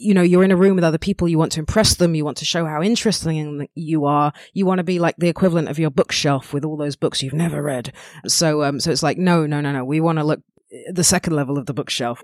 you 0.00 0.14
know, 0.14 0.22
you're 0.22 0.44
in 0.44 0.50
a 0.50 0.56
room 0.56 0.74
with 0.74 0.84
other 0.84 0.98
people, 0.98 1.28
you 1.28 1.38
want 1.38 1.52
to 1.52 1.60
impress 1.60 1.94
them, 1.94 2.14
you 2.14 2.24
want 2.24 2.38
to 2.38 2.44
show 2.44 2.64
how 2.64 2.82
interesting 2.82 3.68
you 3.74 4.06
are, 4.06 4.32
you 4.54 4.64
want 4.64 4.78
to 4.78 4.84
be 4.84 4.98
like 4.98 5.16
the 5.18 5.28
equivalent 5.28 5.68
of 5.68 5.78
your 5.78 5.90
bookshelf 5.90 6.52
with 6.52 6.64
all 6.64 6.76
those 6.76 6.96
books 6.96 7.22
you've 7.22 7.34
never 7.34 7.62
read. 7.62 7.92
So, 8.26 8.62
um, 8.64 8.80
so 8.80 8.90
it's 8.90 9.02
like, 9.02 9.18
no, 9.18 9.46
no, 9.46 9.60
no, 9.60 9.72
no, 9.72 9.84
we 9.84 10.00
want 10.00 10.18
to 10.18 10.24
look 10.24 10.40
the 10.90 11.04
second 11.04 11.34
level 11.34 11.58
of 11.58 11.66
the 11.66 11.74
bookshelf. 11.74 12.22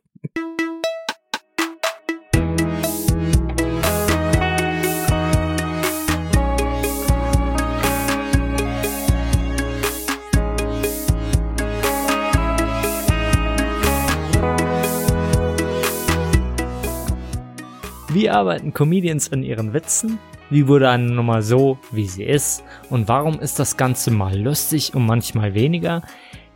Wie 18.17 18.31
arbeiten 18.31 18.73
Comedians 18.73 19.31
an 19.31 19.43
ihren 19.43 19.75
Witzen? 19.75 20.19
Wie 20.49 20.69
wurde 20.69 20.89
eine 20.89 21.13
Nummer 21.13 21.43
so, 21.43 21.79
wie 21.93 22.07
sie 22.07 22.25
ist? 22.25 22.65
Und 22.89 23.09
warum 23.09 23.39
ist 23.41 23.59
das 23.59 23.77
Ganze 23.77 24.11
mal 24.11 24.35
lustig 24.41 24.95
und 24.95 25.05
manchmal 25.05 25.53
weniger? 25.53 26.01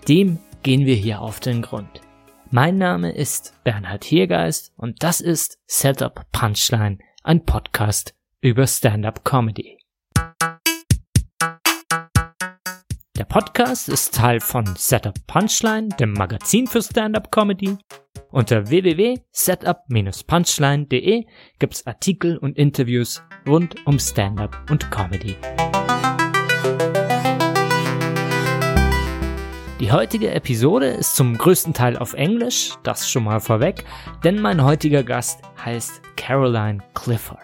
Dem 0.09 0.39
gehen 0.63 0.87
wir 0.87 0.95
hier 0.95 1.21
auf 1.21 1.39
den 1.39 1.61
Grund. 1.61 2.01
Mein 2.51 2.79
Name 2.79 3.13
ist 3.13 3.53
Bernhard 3.63 4.05
Hiergeist 4.05 4.73
und 4.79 5.03
das 5.03 5.21
ist 5.21 5.59
Setup 5.67 6.25
Punchline, 6.33 6.97
ein 7.25 7.45
Podcast 7.45 8.15
über 8.41 8.67
Stand-up 8.67 9.23
Comedy. 9.23 9.77
Der 13.19 13.25
Podcast 13.27 13.91
ist 13.91 14.15
Teil 14.15 14.41
von 14.41 14.65
Setup 14.77 15.27
Punchline, 15.27 15.91
dem 16.01 16.15
Magazin 16.15 16.67
für 16.67 16.81
Stand-up 16.81 17.31
Comedy 17.31 17.77
unter 18.31 18.69
www.setup-punchline.de 18.69 21.25
gibt's 21.59 21.87
Artikel 21.87 22.37
und 22.39 22.57
Interviews 22.57 23.23
rund 23.47 23.75
um 23.87 23.99
Stand-up 23.99 24.57
und 24.71 24.91
Comedy. 24.91 25.37
Die 29.81 29.93
heutige 29.93 30.31
Episode 30.33 30.89
ist 30.89 31.17
zum 31.17 31.39
größten 31.39 31.73
Teil 31.73 31.97
auf 31.97 32.13
Englisch, 32.13 32.75
das 32.83 33.11
schon 33.11 33.25
mal 33.25 33.41
vorweg, 33.41 33.87
denn 34.23 34.39
mein 34.39 34.63
heutiger 34.63 35.03
Gast 35.03 35.41
heißt 35.65 36.03
Caroline 36.17 36.83
Clifford. 36.95 37.41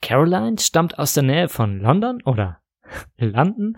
Caroline 0.00 0.56
stammt 0.58 0.98
aus 0.98 1.12
der 1.12 1.22
Nähe 1.22 1.50
von 1.50 1.80
London 1.80 2.22
oder 2.24 2.60
London, 3.18 3.76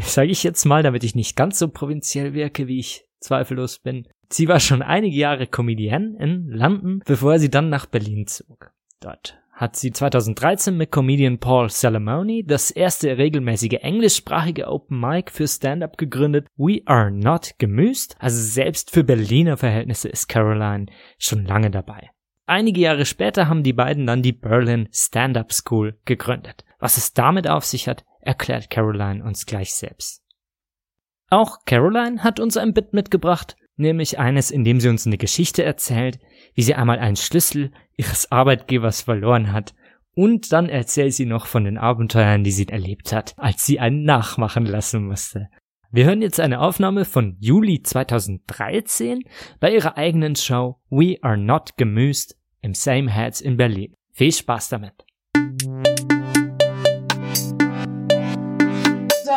sage 0.00 0.30
ich 0.30 0.44
jetzt 0.44 0.64
mal, 0.64 0.84
damit 0.84 1.02
ich 1.02 1.16
nicht 1.16 1.36
ganz 1.36 1.58
so 1.58 1.68
provinziell 1.68 2.34
wirke, 2.34 2.68
wie 2.68 2.78
ich 2.78 3.04
zweifellos 3.18 3.80
bin. 3.80 4.06
Sie 4.30 4.48
war 4.48 4.60
schon 4.60 4.82
einige 4.82 5.16
Jahre 5.16 5.46
Comedienne 5.46 6.16
in 6.18 6.48
London, 6.48 7.02
bevor 7.04 7.38
sie 7.38 7.50
dann 7.50 7.68
nach 7.68 7.86
Berlin 7.86 8.26
zog. 8.26 8.72
Dort 9.00 9.38
hat 9.54 9.76
sie 9.76 9.92
2013 9.92 10.76
mit 10.76 10.90
Comedian 10.90 11.38
Paul 11.38 11.70
Salamoni 11.70 12.44
das 12.44 12.72
erste 12.72 13.16
regelmäßige 13.16 13.78
englischsprachige 13.80 14.66
Open 14.66 14.98
Mic 14.98 15.30
für 15.30 15.46
Stand-up 15.46 15.96
gegründet. 15.96 16.48
We 16.56 16.80
are 16.86 17.12
not 17.12 17.52
gemüßt. 17.58 18.16
Also 18.18 18.42
selbst 18.42 18.90
für 18.90 19.04
Berliner 19.04 19.56
Verhältnisse 19.56 20.08
ist 20.08 20.28
Caroline 20.28 20.86
schon 21.18 21.44
lange 21.44 21.70
dabei. 21.70 22.10
Einige 22.46 22.80
Jahre 22.80 23.06
später 23.06 23.48
haben 23.48 23.62
die 23.62 23.72
beiden 23.72 24.06
dann 24.06 24.22
die 24.22 24.32
Berlin 24.32 24.88
Stand-up 24.92 25.52
School 25.52 25.98
gegründet. 26.04 26.64
Was 26.80 26.96
es 26.96 27.12
damit 27.12 27.48
auf 27.48 27.64
sich 27.64 27.88
hat, 27.88 28.04
erklärt 28.20 28.70
Caroline 28.70 29.24
uns 29.24 29.46
gleich 29.46 29.72
selbst. 29.74 30.22
Auch 31.30 31.64
Caroline 31.64 32.22
hat 32.22 32.40
uns 32.40 32.56
ein 32.56 32.74
Bit 32.74 32.92
mitgebracht, 32.92 33.56
nämlich 33.76 34.18
eines, 34.18 34.50
in 34.50 34.64
dem 34.64 34.80
sie 34.80 34.88
uns 34.88 35.06
eine 35.06 35.18
Geschichte 35.18 35.64
erzählt, 35.64 36.18
wie 36.54 36.62
sie 36.62 36.74
einmal 36.74 36.98
einen 36.98 37.16
Schlüssel 37.16 37.72
ihres 37.96 38.30
Arbeitgebers 38.30 39.02
verloren 39.02 39.52
hat, 39.52 39.74
und 40.14 40.52
dann 40.52 40.68
erzählt 40.68 41.12
sie 41.12 41.26
noch 41.26 41.46
von 41.46 41.64
den 41.64 41.76
Abenteuern, 41.76 42.44
die 42.44 42.52
sie 42.52 42.68
erlebt 42.68 43.12
hat, 43.12 43.34
als 43.36 43.66
sie 43.66 43.80
einen 43.80 44.04
nachmachen 44.04 44.64
lassen 44.64 45.06
musste. 45.06 45.48
Wir 45.90 46.06
hören 46.06 46.22
jetzt 46.22 46.40
eine 46.40 46.60
Aufnahme 46.60 47.04
von 47.04 47.36
Juli 47.40 47.82
2013 47.82 49.22
bei 49.60 49.72
ihrer 49.72 49.96
eigenen 49.96 50.36
Show 50.36 50.80
We 50.90 51.18
Are 51.22 51.36
Not 51.36 51.76
Gemüst 51.76 52.36
im 52.62 52.74
Same 52.74 53.10
Heads 53.10 53.40
in 53.40 53.56
Berlin. 53.56 53.94
Viel 54.12 54.32
Spaß 54.32 54.70
damit! 54.70 55.03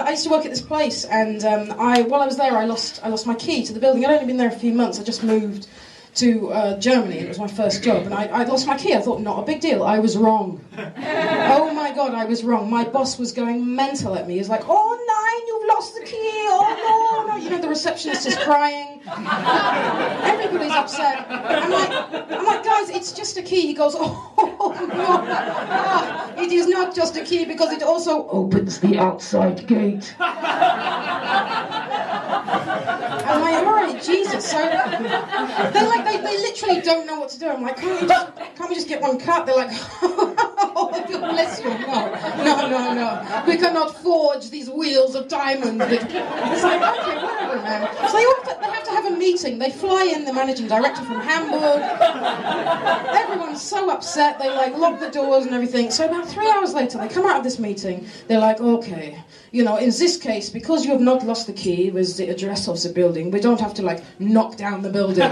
I 0.06 0.12
used 0.12 0.24
to 0.24 0.30
work 0.30 0.46
at 0.46 0.52
this 0.52 0.62
place, 0.62 1.06
and 1.06 1.44
um, 1.44 1.76
I 1.80 2.02
while 2.04 2.22
I 2.22 2.26
was 2.26 2.38
there, 2.38 2.58
I 2.58 2.66
lost 2.66 3.00
I 3.04 3.10
lost 3.10 3.26
my 3.26 3.36
key 3.36 3.66
to 3.66 3.74
the 3.74 3.80
building. 3.80 4.06
I'd 4.06 4.14
only 4.14 4.28
been 4.28 4.38
there 4.38 4.50
a 4.50 4.60
few 4.60 4.74
months. 4.74 5.00
I 5.00 5.04
just 5.04 5.24
moved 5.24 5.68
to 6.16 6.52
uh, 6.52 6.80
Germany. 6.80 7.20
It 7.20 7.28
was 7.28 7.40
my 7.40 7.48
first 7.48 7.84
job, 7.84 8.06
and 8.06 8.14
I, 8.14 8.40
would 8.40 8.50
lost 8.50 8.66
my 8.68 8.78
key. 8.78 8.94
I 8.94 9.00
thought, 9.00 9.22
not 9.22 9.40
a 9.40 9.46
big 9.46 9.62
deal. 9.62 9.84
I 9.84 10.00
was 10.00 10.18
wrong. 10.18 10.64
oh 10.78 11.72
my 11.74 11.94
god, 11.94 12.14
I 12.14 12.26
was 12.26 12.44
wrong. 12.44 12.70
My 12.70 12.84
boss 12.84 13.20
was 13.20 13.32
going 13.32 13.76
mental 13.76 14.16
at 14.16 14.28
me. 14.28 14.38
He's 14.38 14.50
like, 14.50 14.64
oh 14.68 14.92
nine, 15.14 15.48
you've 15.48 15.68
lost 15.68 15.94
the 15.96 16.04
key. 16.04 16.47
Oh. 17.48 17.50
You 17.50 17.56
know, 17.56 17.62
the 17.62 17.70
receptionist 17.70 18.28
is 18.28 18.36
crying. 18.38 19.02
Everybody's 19.08 20.72
upset. 20.72 21.26
I'm 21.30 21.72
like, 21.72 21.92
I'm 22.32 22.46
like, 22.46 22.64
guys, 22.64 22.90
it's 22.90 23.12
just 23.14 23.38
a 23.38 23.42
key. 23.42 23.62
He 23.68 23.74
goes, 23.74 23.96
oh 23.98 24.34
no, 24.38 24.68
ah, 24.94 26.34
it 26.38 26.52
is 26.52 26.68
not 26.68 26.94
just 26.96 27.16
a 27.16 27.24
key 27.24 27.46
because 27.46 27.72
it 27.72 27.84
also 27.84 28.28
opens 28.28 28.80
the 28.80 28.98
outside 29.00 29.66
gate. 29.68 30.14
I'm 33.28 33.42
like, 33.42 33.56
all 33.56 33.66
right, 33.66 34.02
Jesus. 34.04 34.50
So 34.52 34.58
they 34.58 35.86
like 35.88 36.06
they, 36.06 36.18
they 36.18 36.38
literally 36.38 36.82
don't 36.82 37.06
know 37.08 37.20
what 37.20 37.30
to 37.30 37.40
do. 37.40 37.48
I'm 37.48 37.62
like, 37.62 37.78
can't 37.78 38.02
we 38.02 38.08
just 38.08 38.36
can't 38.36 38.70
we 38.70 38.76
just 38.76 38.88
get 38.88 39.02
one 39.02 39.20
cut? 39.20 39.46
They're 39.46 39.56
like, 39.56 39.70
oh, 40.02 41.06
God 41.10 41.32
bless 41.32 41.62
you. 41.62 41.70
No, 41.70 42.14
no, 42.44 42.70
no, 42.70 42.94
no. 42.94 43.44
We 43.48 43.58
cannot 43.58 43.96
forge 43.98 44.50
these 44.50 44.70
wheels 44.70 45.16
of 45.16 45.28
diamonds. 45.28 45.84
It's 45.88 46.64
like, 46.64 47.07
okay. 47.68 48.08
So 48.08 48.14
they, 48.18 48.24
have 48.24 48.44
to, 48.44 48.58
they 48.62 48.72
have 48.74 48.84
to 48.84 48.92
have 48.92 49.06
a 49.06 49.16
meeting. 49.18 49.60
They 49.60 49.72
fly 49.72 50.06
in 50.06 50.26
the 50.26 50.34
managing 50.34 50.68
director 50.68 51.04
from 51.04 51.20
Hamburg. 51.22 51.82
Everyone's 53.16 53.62
so 53.62 53.90
upset. 53.90 54.40
They 54.40 54.50
like 54.50 54.76
lock 54.78 55.00
the 55.00 55.10
doors 55.10 55.46
and 55.46 55.54
everything. 55.54 55.92
So 55.92 56.06
about 56.06 56.28
three 56.28 56.50
hours 56.50 56.74
later, 56.74 56.98
they 56.98 57.08
come 57.08 57.26
out 57.26 57.38
of 57.38 57.44
this 57.44 57.60
meeting. 57.60 58.08
They're 58.28 58.40
like, 58.40 58.60
okay, 58.60 59.24
you 59.52 59.64
know, 59.64 59.78
in 59.78 59.90
this 59.90 60.18
case, 60.18 60.50
because 60.50 60.86
you 60.86 60.92
have 60.92 61.02
not 61.02 61.26
lost 61.26 61.48
the 61.48 61.54
key 61.54 61.92
with 61.92 62.18
the 62.18 62.30
address 62.30 62.68
of 62.68 62.82
the 62.82 62.90
building, 62.90 63.32
we 63.32 63.40
don't 63.40 63.60
have 63.60 63.74
to 63.76 63.82
like 63.82 64.04
knock 64.20 64.58
down 64.58 64.82
the 64.82 64.90
building. 64.90 65.24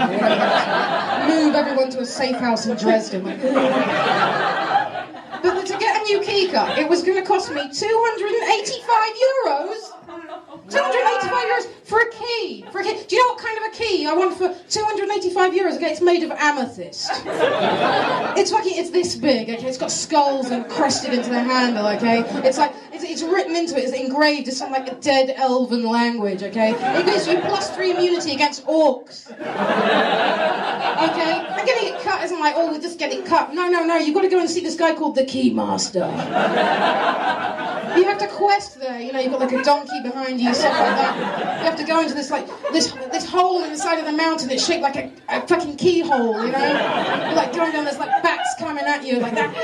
Move 1.28 1.54
everyone 1.54 1.90
to 1.90 2.00
a 2.00 2.06
safe 2.06 2.36
house 2.36 2.66
in 2.66 2.76
Dresden. 2.76 3.24
Like, 3.24 3.40
but 5.42 5.66
to 5.66 5.78
get 5.78 6.00
a 6.00 6.04
new 6.04 6.20
key 6.20 6.48
cut, 6.48 6.78
it 6.78 6.88
was 6.88 7.02
going 7.02 7.18
to 7.18 7.26
cost 7.26 7.50
me 7.52 7.68
285 7.72 8.88
euros. 9.46 9.95
285 10.68 11.30
euros 11.30 11.66
for 11.84 12.00
a 12.00 12.10
key. 12.10 12.64
For 12.72 12.80
a 12.80 12.84
key. 12.84 12.98
Do 13.06 13.16
you 13.16 13.22
know 13.22 13.34
what 13.34 13.42
kind 13.42 13.58
of 13.58 13.64
a 13.72 13.76
key 13.76 14.06
I 14.06 14.12
want 14.14 14.36
for 14.36 14.54
285 14.68 15.52
euros? 15.52 15.76
Okay, 15.76 15.92
it's 15.92 16.00
made 16.00 16.22
of 16.24 16.30
amethyst. 16.32 17.10
it's 18.36 18.50
fucking, 18.50 18.72
it's 18.76 18.90
this 18.90 19.14
big. 19.14 19.48
Okay, 19.48 19.66
it's 19.66 19.78
got 19.78 19.90
skulls 19.90 20.50
and 20.50 20.68
crested 20.68 21.14
into 21.14 21.30
the 21.30 21.40
handle. 21.40 21.86
Okay, 21.86 22.24
it's 22.46 22.58
like 22.58 22.72
it's, 22.92 23.04
it's 23.04 23.22
written 23.22 23.54
into 23.54 23.76
it. 23.76 23.84
It's 23.84 23.92
engraved. 23.92 24.48
It's 24.48 24.58
some 24.58 24.72
like 24.72 24.88
a 24.88 24.94
dead 24.96 25.30
elven 25.36 25.84
language. 25.84 26.42
Okay, 26.42 26.72
it 26.72 27.06
gives 27.06 27.28
you 27.28 27.38
plus 27.40 27.74
three 27.74 27.92
immunity 27.92 28.32
against 28.32 28.66
orcs. 28.66 29.30
Okay, 29.30 29.40
and 30.96 31.66
getting 31.66 31.94
it 31.94 32.00
cut 32.02 32.24
isn't 32.24 32.40
like 32.40 32.54
oh 32.56 32.72
we're 32.72 32.80
just 32.80 32.98
getting 32.98 33.24
cut. 33.24 33.54
No, 33.54 33.68
no, 33.68 33.84
no. 33.84 33.96
You've 33.96 34.14
got 34.14 34.22
to 34.22 34.28
go 34.28 34.40
and 34.40 34.50
see 34.50 34.60
this 34.60 34.76
guy 34.76 34.94
called 34.94 35.14
the 35.14 35.24
Keymaster. 35.24 36.06
You 37.96 38.04
have 38.04 38.18
to 38.18 38.28
quest 38.28 38.78
there. 38.80 39.00
You 39.00 39.12
know, 39.12 39.20
you've 39.20 39.32
got 39.32 39.40
like 39.40 39.52
a 39.52 39.62
donkey 39.62 40.00
behind 40.02 40.40
you 40.40 40.52
stuff 40.54 40.78
like 40.78 40.96
that. 40.96 41.58
You 41.60 41.64
have 41.64 41.76
to 41.76 41.84
go 41.84 42.00
into 42.00 42.14
this 42.14 42.30
like 42.30 42.46
this 42.72 42.92
this 43.12 43.28
hole 43.28 43.62
in 43.64 43.70
the 43.70 43.78
side 43.78 43.98
of 43.98 44.04
the 44.04 44.12
mountain 44.12 44.48
that's 44.48 44.64
shaped 44.66 44.82
like 44.82 44.96
a, 44.96 45.10
a 45.28 45.46
fucking 45.46 45.76
keyhole, 45.76 46.44
you 46.44 46.52
know? 46.52 46.58
You're 47.26 47.34
like 47.34 47.52
going 47.54 47.72
down, 47.72 47.84
there's 47.84 47.98
like 47.98 48.22
bats 48.22 48.54
coming 48.58 48.84
at 48.84 49.04
you 49.04 49.18
like 49.18 49.34
that. 49.34 49.54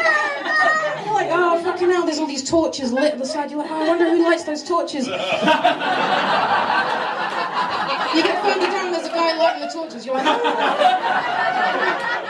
You're 1.05 1.15
like, 1.15 1.29
oh 1.31 1.63
fucking 1.63 1.91
hell, 1.91 2.05
there's 2.05 2.19
all 2.19 2.27
these 2.27 2.49
torches 2.49 2.93
lit 2.93 3.13
at 3.13 3.19
the 3.19 3.27
side. 3.27 3.51
You're 3.51 3.61
like, 3.61 3.71
oh, 3.71 3.83
I 3.83 3.89
wonder 3.89 4.09
who 4.09 4.23
lights 4.23 4.45
those 4.45 4.63
torches. 4.63 5.07
you 5.07 5.13
get 8.23 8.43
further 8.43 8.67
down, 8.67 8.93
there's 8.93 9.07
a 9.07 9.11
guy 9.11 9.37
lighting 9.37 9.63
the 9.63 9.69
torches. 9.73 10.07
You're 10.07 10.15
like, 10.15 10.27
oh. 10.27 12.29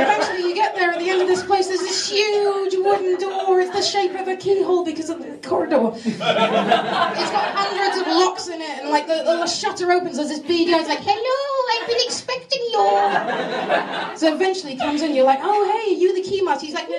Eventually, 0.00 0.48
you 0.48 0.54
get 0.54 0.74
there 0.74 0.90
at 0.90 0.98
the 0.98 1.10
end 1.10 1.20
of 1.22 1.28
this 1.28 1.42
place. 1.42 1.68
There's 1.68 1.80
this 1.80 2.10
huge 2.10 2.74
wooden 2.76 3.18
door. 3.20 3.60
It's 3.60 3.72
the 3.72 3.82
shape 3.82 4.14
of 4.14 4.28
a 4.28 4.36
keyhole 4.36 4.84
because 4.84 5.10
of 5.10 5.18
the 5.18 5.38
corridor. 5.46 5.92
it's 5.94 6.18
got 6.18 7.54
hundreds 7.54 8.00
of 8.00 8.06
locks 8.06 8.48
in 8.48 8.60
it, 8.60 8.80
and 8.80 8.90
like 8.90 9.06
the, 9.06 9.24
the 9.24 9.46
shutter 9.46 9.90
opens. 9.92 10.16
There's 10.16 10.28
this 10.28 10.40
beady 10.40 10.70
guy's 10.70 10.88
like, 10.88 11.00
"Hello, 11.02 11.82
I've 11.82 11.88
been 11.88 12.00
expecting 12.04 12.62
you." 12.72 14.16
So 14.16 14.34
eventually, 14.34 14.72
he 14.74 14.78
comes 14.78 15.02
in. 15.02 15.14
You're 15.14 15.24
like, 15.24 15.40
"Oh, 15.42 15.64
hey, 15.72 15.94
you 15.94 16.14
the 16.14 16.28
keymaster?" 16.28 16.62
He's 16.62 16.74
like, 16.74 16.88
"Me, 16.88 16.98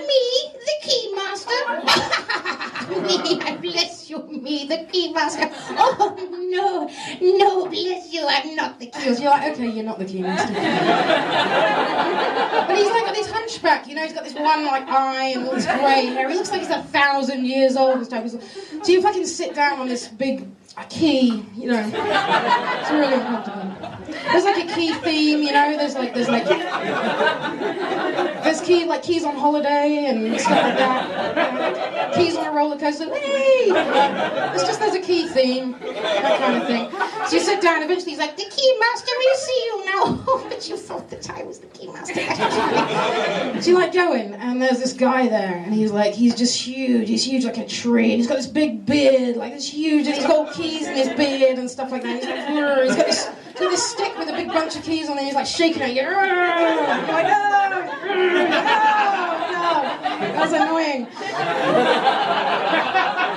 the 0.54 0.76
keymaster." 0.88 2.20
me, 2.90 3.42
I 3.42 3.58
bless 3.62 3.99
me, 4.32 4.66
the 4.66 4.86
key 4.92 5.14
master. 5.14 5.50
Oh, 5.72 6.16
no, 6.50 6.90
no, 7.38 7.66
bless 7.68 8.14
you, 8.14 8.26
I'm 8.28 8.56
not 8.56 8.80
the 8.80 8.88
key 8.88 9.06
master. 9.06 9.24
You're 9.24 9.32
like, 9.32 9.54
okay, 9.54 9.70
you're 9.70 9.84
not 9.84 10.00
the 10.00 10.06
key 10.06 10.22
master. 10.22 10.54
but 12.68 12.78
he's 12.78 12.90
like 12.90 13.06
got 13.06 13.16
this 13.16 13.32
hunchback, 13.32 13.88
you 13.88 13.96
know, 13.96 14.04
he's 14.04 14.14
got 14.14 14.24
this 14.24 14.34
one 14.34 14.66
like 14.66 14.88
eye 14.88 15.34
and 15.36 15.48
all 15.48 15.56
this 15.56 15.66
grey 15.66 16.06
hair. 16.06 16.30
He 16.30 16.36
looks 16.36 16.52
like 16.52 16.62
he's 16.62 16.70
a 16.70 16.84
thousand 16.84 17.46
years 17.46 17.76
old 17.76 17.98
and 17.98 18.06
stuff. 18.06 18.30
So 18.30 18.92
you 18.92 19.02
fucking 19.02 19.26
sit 19.26 19.56
down 19.56 19.80
on 19.80 19.88
this 19.88 20.08
big 20.08 20.48
key, 20.90 21.46
you 21.56 21.72
know. 21.72 21.92
It's 21.94 22.92
really 22.92 23.14
uncomfortable. 23.14 23.76
There's 24.32 24.46
like 24.46 24.70
a 24.70 24.74
key 24.74 24.94
theme, 24.94 25.42
you 25.42 25.52
know, 25.52 25.78
there's 25.78 25.96
like 25.96 26.14
there's 26.14 26.30
like 26.30 26.46
there's 28.44 28.62
key 28.62 28.86
like 28.86 29.04
keys 29.04 29.24
on 29.24 29.36
holiday 29.36 30.06
and 30.08 30.40
stuff 30.40 30.52
like 30.52 30.78
that. 30.78 32.14
Keys 32.16 32.36
on 32.36 32.48
a 32.48 32.52
roller 32.52 32.78
coaster. 32.78 33.14
Hey! 33.14 33.70
It's 34.54 34.64
just 34.64 34.80
there's 34.80 34.96
a 34.96 35.02
key 35.02 35.28
theme, 35.28 35.72
that 35.80 36.40
kind 36.40 36.62
of 36.62 36.68
thing. 36.68 36.90
So 37.28 37.36
you 37.36 37.42
sit 37.42 37.62
down, 37.62 37.84
eventually 37.84 38.12
he's 38.12 38.20
like, 38.20 38.36
the 38.38 38.46
key 38.50 38.78
master, 38.80 39.12
we 39.18 39.36
see 39.36 39.64
you 39.66 39.86
now. 39.86 39.90
Oh, 40.32 40.46
but 40.48 40.70
you 40.70 40.78
thought 40.78 41.10
that 41.10 41.28
I 41.30 41.44
was 41.44 41.60
the 41.60 41.68
key 41.68 41.88
master. 41.88 42.14
so 43.62 43.70
you 43.72 43.78
like 43.78 43.92
going, 43.94 44.34
and 44.36 44.62
there's 44.62 44.80
this 44.80 44.94
guy 44.94 45.28
there, 45.28 45.58
and 45.58 45.74
he's 45.74 45.92
like, 45.92 46.14
he's 46.14 46.36
just 46.36 46.56
huge. 46.60 47.08
He's 47.10 47.26
huge 47.26 47.46
like 47.46 47.58
a 47.58 47.66
tree. 47.66 48.16
He's 48.16 48.28
got 48.28 48.38
this 48.38 48.48
big 48.48 48.86
beard, 48.86 49.36
like 49.38 49.54
this 49.54 49.68
huge, 49.68 50.06
and 50.06 50.16
he's 50.16 50.26
got 50.26 50.54
keys 50.54 50.88
in 50.88 50.96
his 50.96 51.10
beard 51.10 51.58
and 51.58 51.70
stuff 51.70 51.92
like 51.92 52.04
that. 52.04 52.16
He's, 52.16 52.26
like, 52.26 52.88
he's 52.88 52.96
got 52.96 53.06
this, 53.08 53.28
he's 53.58 53.70
this 53.72 53.84
stick 53.92 54.18
with 54.18 54.30
a 54.30 54.34
big 54.34 54.48
bunch 54.48 54.76
of 54.76 54.84
keys 54.84 55.10
on 55.10 55.18
it. 55.18 55.24
He's 55.24 55.34
like 55.34 55.48
shaking 55.48 55.82
it. 55.82 55.94
You're 55.96 56.12
like, 56.12 56.30
no, 56.30 57.70
no, 57.70 57.70
no. 57.70 57.90
That's 60.20 60.54
annoying. 60.54 61.08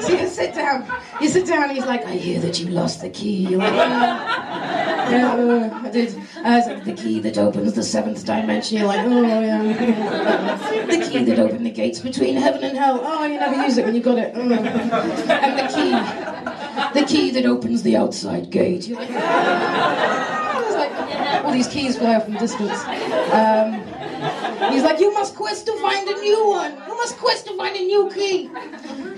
so 0.00 0.12
you 0.12 0.28
sit 0.28 0.54
down. 0.54 0.86
You 1.20 1.28
sit 1.28 1.46
down. 1.46 1.64
And 1.64 1.72
he's 1.72 1.86
like, 1.86 2.04
I 2.04 2.14
hear 2.16 2.40
that 2.40 2.58
you 2.60 2.68
lost 2.68 3.00
the 3.00 3.10
key. 3.10 3.48
You're 3.48 3.58
like, 3.58 3.72
yeah, 3.72 5.10
yeah 5.10 5.80
I 5.84 5.90
did. 5.90 6.16
I 6.36 6.58
was 6.58 6.66
like, 6.66 6.84
the 6.84 6.92
key 6.94 7.20
that 7.20 7.38
opens 7.38 7.72
the 7.74 7.82
seventh 7.82 8.24
dimension. 8.24 8.78
You're 8.78 8.86
like, 8.86 9.00
oh 9.06 9.22
yeah. 9.22 10.86
the 10.86 11.06
key 11.06 11.24
that 11.24 11.38
opened 11.38 11.66
the 11.66 11.70
gates 11.70 12.00
between 12.00 12.36
heaven 12.36 12.62
and 12.64 12.76
hell. 12.76 13.00
Oh, 13.02 13.24
you 13.24 13.38
never 13.38 13.62
use 13.62 13.78
it 13.78 13.84
when 13.84 13.94
you 13.94 14.02
got 14.02 14.18
it. 14.18 14.32
Oh. 14.34 14.40
And 14.40 15.58
the 15.58 15.68
key, 15.74 17.00
the 17.00 17.06
key 17.06 17.30
that 17.30 17.46
opens 17.46 17.82
the 17.82 17.96
outside 17.96 18.50
gate. 18.50 18.88
You're 18.88 18.98
like, 18.98 19.10
oh. 19.12 20.74
like 20.76 21.44
all 21.44 21.52
these 21.52 21.68
keys 21.68 21.96
fly 21.98 22.16
off 22.16 22.24
from 22.24 22.34
distance. 22.34 22.78
Um, 23.32 23.82
He's 24.70 24.82
like, 24.84 25.00
you 25.00 25.12
must 25.12 25.34
quest 25.34 25.66
to 25.66 25.76
find 25.78 26.08
a 26.08 26.14
new 26.20 26.46
one. 26.48 26.72
Must 27.02 27.18
quest 27.18 27.46
to 27.48 27.56
find 27.56 27.74
a 27.74 27.80
new 27.80 28.08
key. 28.14 28.48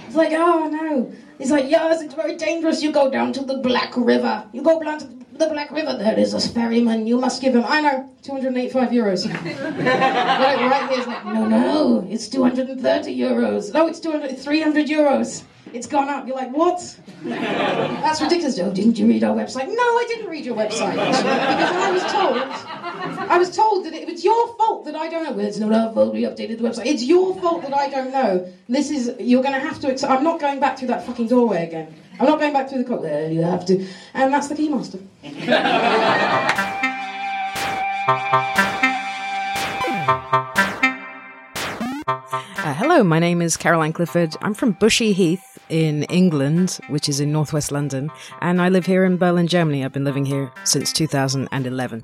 It's 0.07 0.17
like, 0.17 0.33
oh 0.33 0.71
no. 0.71 1.13
He's 1.37 1.51
like, 1.51 1.69
yes, 1.69 2.01
it's 2.01 2.15
very 2.15 2.35
dangerous. 2.35 2.83
You 2.83 2.91
go 2.91 3.11
down 3.11 3.35
to 3.35 3.43
the 3.45 3.59
Black 3.59 3.93
River. 3.95 4.43
You 4.55 4.63
go 4.63 4.83
down 4.83 5.01
to 5.01 5.07
the 5.35 5.49
Black 5.49 5.71
River. 5.71 5.95
There 5.99 6.19
is 6.19 6.33
a 6.33 6.41
ferryman. 6.41 7.07
You 7.07 7.21
must 7.21 7.43
give 7.43 7.55
him, 7.55 7.63
I 7.67 7.83
know, 7.83 8.11
285 8.23 8.89
euros. 8.89 9.29
right, 9.35 10.71
right 10.71 10.91
here's 10.91 11.07
like, 11.07 11.27
no, 11.27 11.47
no, 11.47 12.07
it's 12.09 12.27
230 12.29 13.19
euros. 13.19 13.75
No, 13.75 13.87
it's 13.87 14.01
200, 14.01 14.39
300 14.39 14.87
euros. 14.87 15.45
It's 15.73 15.87
gone 15.87 16.09
up. 16.09 16.27
You're 16.27 16.37
like, 16.37 16.51
what? 16.51 16.79
That's 17.25 18.21
ridiculous. 18.21 18.59
Oh, 18.59 18.73
didn't 18.73 18.99
you 18.99 19.07
read 19.07 19.25
our 19.25 19.35
website? 19.35 19.67
No, 19.67 19.75
I 19.75 20.05
didn't 20.07 20.29
read 20.31 20.45
your 20.45 20.57
website. 20.57 20.93
because 20.95 21.25
I 21.25 21.91
was 21.91 22.03
told, 22.13 23.29
I 23.31 23.39
was 23.39 23.57
told 23.57 23.87
that 23.87 23.95
it 23.95 24.07
was 24.07 24.23
your 24.23 24.55
fault 24.57 24.85
that 24.85 24.95
I 24.95 25.09
don't 25.09 25.25
know. 25.25 25.33
Well, 25.33 25.47
it's 25.47 25.59
not 25.59 25.73
our 25.73 25.93
fault 25.93 26.15
we 26.15 26.23
updated 26.23 26.59
the 26.59 26.65
website. 26.69 26.87
It's 26.87 27.03
your 27.03 27.35
fault 27.41 27.63
that 27.63 27.75
I 27.75 27.89
don't 27.89 28.13
know. 28.13 28.53
This 28.69 28.91
is, 28.91 29.15
you're 29.19 29.43
going 29.43 29.55
to 29.55 29.61
have 29.61 29.81
to, 29.81 30.09
I'm 30.09 30.23
not 30.23 30.41
going 30.41 30.61
back 30.61 30.79
through 30.79 30.89
that 30.89 31.07
fucking 31.07 31.29
doorway 31.29 31.67
again. 31.67 31.95
I'm 32.21 32.27
not 32.27 32.39
going 32.39 32.53
back 32.53 32.69
through 32.69 32.85
the 32.85 32.89
co- 32.89 33.01
Well, 33.01 33.31
you 33.31 33.43
have 33.43 33.67
to. 33.67 33.87
And 34.13 34.33
that's 34.33 34.49
the 34.49 34.55
keymaster. 34.55 35.03
Uh, 42.65 42.73
hello, 42.73 43.05
my 43.05 43.19
name 43.19 43.43
is 43.43 43.59
Caroline 43.59 43.93
Clifford. 43.93 44.37
I'm 44.41 44.55
from 44.55 44.75
Bushey 44.75 45.13
Heath 45.13 45.54
in 45.69 46.05
England, 46.05 46.79
which 46.89 47.09
is 47.09 47.21
in 47.21 47.33
northwest 47.33 47.73
London, 47.73 48.11
and 48.41 48.61
I 48.61 48.69
live 48.69 48.87
here 48.87 49.05
in 49.05 49.17
Berlin, 49.17 49.47
Germany. 49.47 49.85
I've 49.85 49.93
been 49.93 50.05
living 50.05 50.25
here 50.25 50.53
since 50.65 50.93
2011. 50.93 52.03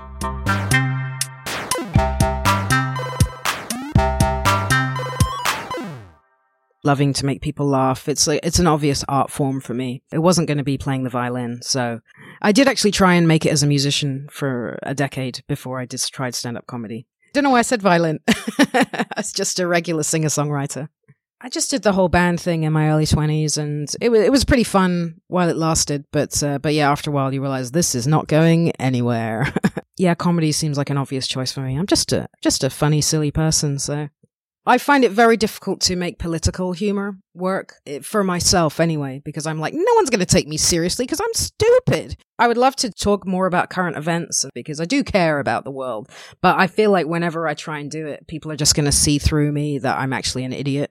Loving 6.83 7.13
to 7.13 7.27
make 7.27 7.43
people 7.43 7.67
laugh. 7.67 8.09
It's 8.09 8.27
like, 8.27 8.41
it's 8.43 8.59
an 8.59 8.67
obvious 8.67 9.05
art 9.07 9.31
form 9.31 9.61
for 9.61 9.75
me. 9.75 10.03
It 10.13 10.21
wasn't 10.21 10.49
going 10.49 10.59
to 10.59 10.65
be 10.65 10.79
playing 10.79 11.05
the 11.05 11.11
violin, 11.11 11.61
so 11.63 12.01
I 12.41 12.53
did 12.53 12.69
actually 12.69 12.93
try 12.93 13.15
and 13.15 13.29
make 13.29 13.45
it 13.45 13.53
as 13.53 13.63
a 13.63 13.67
musician 13.67 14.29
for 14.31 14.79
a 14.83 14.95
decade 14.95 15.43
before 15.47 15.79
I 15.79 15.87
just 15.87 16.13
tried 16.15 16.35
stand 16.35 16.57
up 16.57 16.67
comedy. 16.67 17.07
Don't 17.33 17.45
know 17.45 17.51
why 17.51 17.61
I 17.61 17.63
said 17.63 17.81
violin. 17.81 18.19
I 18.29 19.07
was 19.17 19.33
just 19.33 19.61
a 19.61 19.67
regular 19.67 20.03
singer 20.03 20.29
songwriter. 20.29 20.89
I 21.43 21.49
just 21.49 21.71
did 21.71 21.83
the 21.83 21.93
whole 21.93 22.09
band 22.09 22.41
thing 22.41 22.65
in 22.65 22.73
my 22.73 22.91
early 22.91 23.07
twenties, 23.07 23.57
and 23.57 23.93
it 24.01 24.11
was 24.11 24.21
it 24.21 24.33
was 24.33 24.45
pretty 24.45 24.65
fun 24.65 25.21
while 25.29 25.49
it 25.49 25.57
lasted. 25.57 26.05
But 26.13 26.43
uh, 26.43 26.59
but 26.59 26.75
yeah, 26.75 26.91
after 26.91 27.11
a 27.11 27.13
while, 27.13 27.33
you 27.33 27.41
realize 27.41 27.71
this 27.71 27.95
is 27.95 28.07
not 28.07 28.29
going 28.29 28.73
anywhere. 28.73 29.53
yeah, 29.97 30.15
comedy 30.15 30.53
seems 30.53 30.77
like 30.77 30.91
an 30.91 30.99
obvious 30.99 31.27
choice 31.27 31.51
for 31.51 31.61
me. 31.61 31.77
I'm 31.77 31.87
just 31.87 32.13
a 32.13 32.29
just 32.43 32.63
a 32.63 32.69
funny, 32.69 33.01
silly 33.01 33.31
person, 33.31 33.79
so 33.79 34.09
I 34.67 34.77
find 34.77 35.05
it 35.05 35.13
very 35.13 35.39
difficult 35.39 35.81
to 35.83 35.97
make 35.97 36.19
political 36.19 36.73
humor 36.73 37.17
work 37.35 37.77
eh, 37.87 38.01
for 38.03 38.23
myself 38.23 38.79
anyway, 38.79 39.23
because 39.25 39.47
I'm 39.47 39.59
like, 39.59 39.73
no 39.73 39.95
one's 39.97 40.11
going 40.11 40.21
to 40.21 40.27
take 40.27 40.47
me 40.47 40.59
seriously 40.59 41.07
because 41.07 41.21
I'm 41.21 41.35
stupid. 41.35 42.17
I 42.39 42.47
would 42.47 42.59
love 42.59 42.77
to 42.77 42.91
talk 42.91 43.27
more 43.27 43.47
about 43.47 43.71
current 43.71 43.97
events 43.97 44.45
because 44.55 44.79
I 44.79 44.85
do 44.85 45.03
care 45.03 45.41
about 45.41 45.65
the 45.65 45.71
world, 45.71 46.11
but 46.43 46.59
I 46.59 46.67
feel 46.67 46.91
like 46.91 47.07
whenever 47.07 47.49
I 47.49 47.55
try 47.55 47.79
and 47.79 47.91
do 47.91 48.07
it, 48.07 48.27
people 48.27 48.53
are 48.53 48.57
just 48.57 48.75
going 48.75 48.85
to 48.85 48.93
see 48.93 49.19
through 49.19 49.51
me 49.51 49.79
that 49.79 49.99
I'm 49.99 50.13
actually 50.13 50.45
an 50.45 50.53
idiot. 50.53 50.91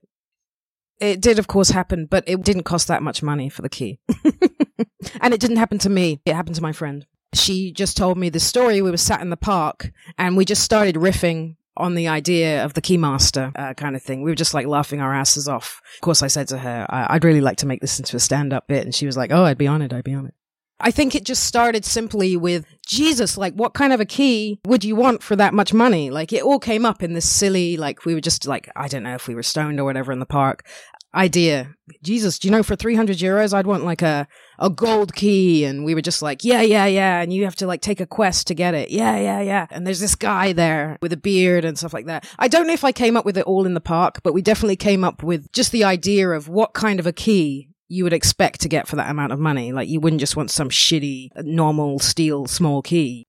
It 1.00 1.22
did, 1.22 1.40
of 1.40 1.48
course, 1.48 1.70
happen, 1.70 2.06
but 2.06 2.24
it 2.28 2.42
didn't 2.44 2.64
cost 2.64 2.88
that 2.90 3.02
much 3.02 3.24
money 3.24 3.50
for 3.50 3.62
the 3.62 3.70
key. 3.70 4.00
and 5.22 5.34
it 5.34 5.40
didn't 5.40 5.58
happen 5.58 5.78
to 5.80 5.90
me. 5.90 6.22
It 6.26 6.34
happened 6.34 6.56
to 6.56 6.62
my 6.62 6.72
friend. 6.74 7.06
She 7.34 7.72
just 7.72 7.96
told 7.96 8.18
me 8.18 8.30
the 8.30 8.40
story. 8.40 8.82
We 8.82 8.92
were 8.92 8.98
sat 8.98 9.22
in 9.22 9.30
the 9.30 9.38
park 9.38 9.92
and 10.18 10.36
we 10.36 10.46
just 10.46 10.64
started 10.64 10.96
riffing 10.96 11.56
on 11.78 11.96
the 11.96 12.08
idea 12.08 12.66
of 12.66 12.74
the 12.74 12.82
keymaster 12.82 13.52
uh, 13.56 13.74
kind 13.76 13.96
of 13.96 14.02
thing. 14.02 14.22
We 14.22 14.32
were 14.32 14.36
just 14.36 14.54
like 14.54 14.68
laughing 14.68 15.00
our 15.00 15.14
asses 15.14 15.48
off. 15.48 15.82
Of 15.96 16.02
course, 16.02 16.22
I 16.22 16.28
said 16.28 16.48
to 16.50 16.58
her, 16.58 16.86
I- 16.90 17.14
would 17.14 17.24
really 17.24 17.40
like 17.40 17.58
to 17.58 17.68
make 17.68 17.82
this 17.82 18.00
into 18.00 18.18
a 18.18 18.20
stand 18.20 18.52
up 18.52 18.68
bit. 18.68 18.84
And 18.84 18.94
she 18.94 19.06
was 19.06 19.16
like, 19.16 19.32
Oh, 19.32 19.44
I'd 19.44 19.58
be 19.58 19.68
on 19.68 19.82
it. 19.82 19.94
I'd 19.94 20.04
be 20.04 20.14
on 20.14 20.26
it. 20.26 20.34
I 20.82 20.92
think 20.92 21.14
it 21.14 21.26
just 21.26 21.44
started 21.44 21.84
simply 21.84 22.38
with 22.38 22.66
Jesus, 22.88 23.38
like, 23.38 23.54
what 23.54 23.74
kind 23.74 23.92
of 23.92 24.00
a 24.00 24.06
key 24.06 24.62
would 24.66 24.86
you 24.86 24.96
want 24.96 25.22
for 25.22 25.36
that 25.36 25.54
much 25.54 25.74
money? 25.74 26.10
Like, 26.10 26.32
it 26.32 26.42
all 26.42 26.58
came 26.58 26.86
up 26.86 27.04
in 27.04 27.12
this 27.12 27.28
silly, 27.28 27.76
like, 27.76 28.06
we 28.06 28.14
were 28.14 28.22
just 28.22 28.48
like, 28.48 28.70
I 28.78 28.88
don't 28.88 29.04
know 29.04 29.16
if 29.16 29.28
we 29.28 29.36
were 29.36 29.44
stoned 29.44 29.82
or 29.82 29.84
whatever 29.84 30.14
in 30.14 30.20
the 30.20 30.26
park 30.26 30.66
idea. 31.14 31.74
Jesus, 32.04 32.38
do 32.38 32.48
you 32.48 32.52
know 32.52 32.64
for 32.64 32.76
300 32.76 33.18
euros, 33.18 33.54
I'd 33.54 33.66
want 33.66 33.84
like 33.84 34.02
a, 34.02 34.28
a 34.60 34.70
gold 34.70 35.16
key. 35.16 35.66
And 35.66 35.84
we 35.84 35.96
were 35.96 36.02
just 36.02 36.22
like, 36.22 36.44
yeah, 36.44 36.62
yeah, 36.62 36.86
yeah. 36.86 37.22
And 37.22 37.34
you 37.34 37.46
have 37.46 37.56
to 37.58 37.68
like 37.68 37.82
take 37.82 38.00
a 38.00 38.06
quest 38.06 38.48
to 38.48 38.56
get 38.56 38.74
it. 38.74 38.90
Yeah, 38.92 39.18
yeah, 39.18 39.42
yeah. 39.42 39.68
And 39.72 39.86
there's 39.86 40.00
this 40.00 40.16
guy 40.16 40.54
there 40.54 40.98
with 41.02 41.14
a 41.14 41.18
beard 41.18 41.66
and 41.66 41.78
stuff 41.78 41.94
like 41.94 42.06
that. 42.06 42.28
I 42.38 42.48
don't 42.48 42.68
know 42.68 42.74
if 42.74 42.84
I 42.84 42.92
came 42.92 43.18
up 43.18 43.26
with 43.26 43.38
it 43.38 43.46
all 43.46 43.66
in 43.66 43.74
the 43.74 43.82
park, 43.82 44.22
but 44.24 44.34
we 44.34 44.42
definitely 44.42 44.76
came 44.76 45.04
up 45.04 45.24
with 45.24 45.52
just 45.52 45.72
the 45.72 45.84
idea 45.84 46.30
of 46.30 46.48
what 46.48 46.74
kind 46.74 47.00
of 47.00 47.08
a 47.08 47.14
key 47.14 47.70
you 47.90 48.04
would 48.04 48.14
expect 48.14 48.62
to 48.62 48.70
get 48.70 48.88
for 48.88 48.96
that 48.98 49.10
amount 49.10 49.34
of 49.34 49.40
money. 49.40 49.72
Like 49.74 49.90
you 49.90 50.00
wouldn't 50.00 50.20
just 50.20 50.38
want 50.38 50.52
some 50.52 50.70
shitty, 50.70 51.30
uh, 51.36 51.42
normal 51.44 52.00
steel 52.00 52.46
small 52.46 52.82
key. 52.82 53.26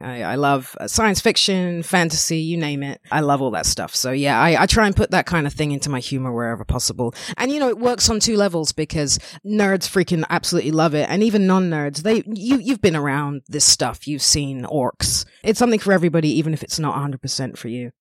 I, 0.00 0.22
I 0.22 0.34
love 0.34 0.76
uh, 0.80 0.88
science 0.88 1.20
fiction, 1.20 1.82
fantasy, 1.82 2.38
you 2.38 2.56
name 2.56 2.82
it. 2.82 3.00
I 3.10 3.20
love 3.20 3.40
all 3.40 3.52
that 3.52 3.64
stuff. 3.64 3.94
So 3.94 4.10
yeah, 4.10 4.40
I, 4.40 4.62
I 4.62 4.66
try 4.66 4.86
and 4.86 4.96
put 4.96 5.12
that 5.12 5.24
kind 5.24 5.46
of 5.46 5.52
thing 5.52 5.70
into 5.70 5.88
my 5.88 6.00
humor 6.00 6.32
wherever 6.32 6.64
possible. 6.64 7.14
And 7.36 7.50
you 7.50 7.60
know, 7.60 7.68
it 7.68 7.78
works 7.78 8.10
on 8.10 8.20
two 8.20 8.36
levels 8.36 8.72
because 8.72 9.18
nerds 9.46 9.88
freaking 9.88 10.24
absolutely 10.28 10.72
love 10.72 10.94
it. 10.94 11.08
And 11.08 11.22
even 11.22 11.46
non-nerds, 11.46 12.02
they, 12.02 12.22
you, 12.26 12.58
you've 12.58 12.82
been 12.82 12.96
around 12.96 13.42
this 13.48 13.64
stuff. 13.64 14.06
You've 14.08 14.22
seen 14.22 14.64
orcs. 14.64 15.24
It's 15.42 15.58
something 15.58 15.80
for 15.80 15.92
everybody, 15.92 16.28
even 16.30 16.52
if 16.52 16.62
it's 16.62 16.78
not 16.78 16.96
100% 16.96 17.56
for 17.56 17.68
you. 17.68 17.92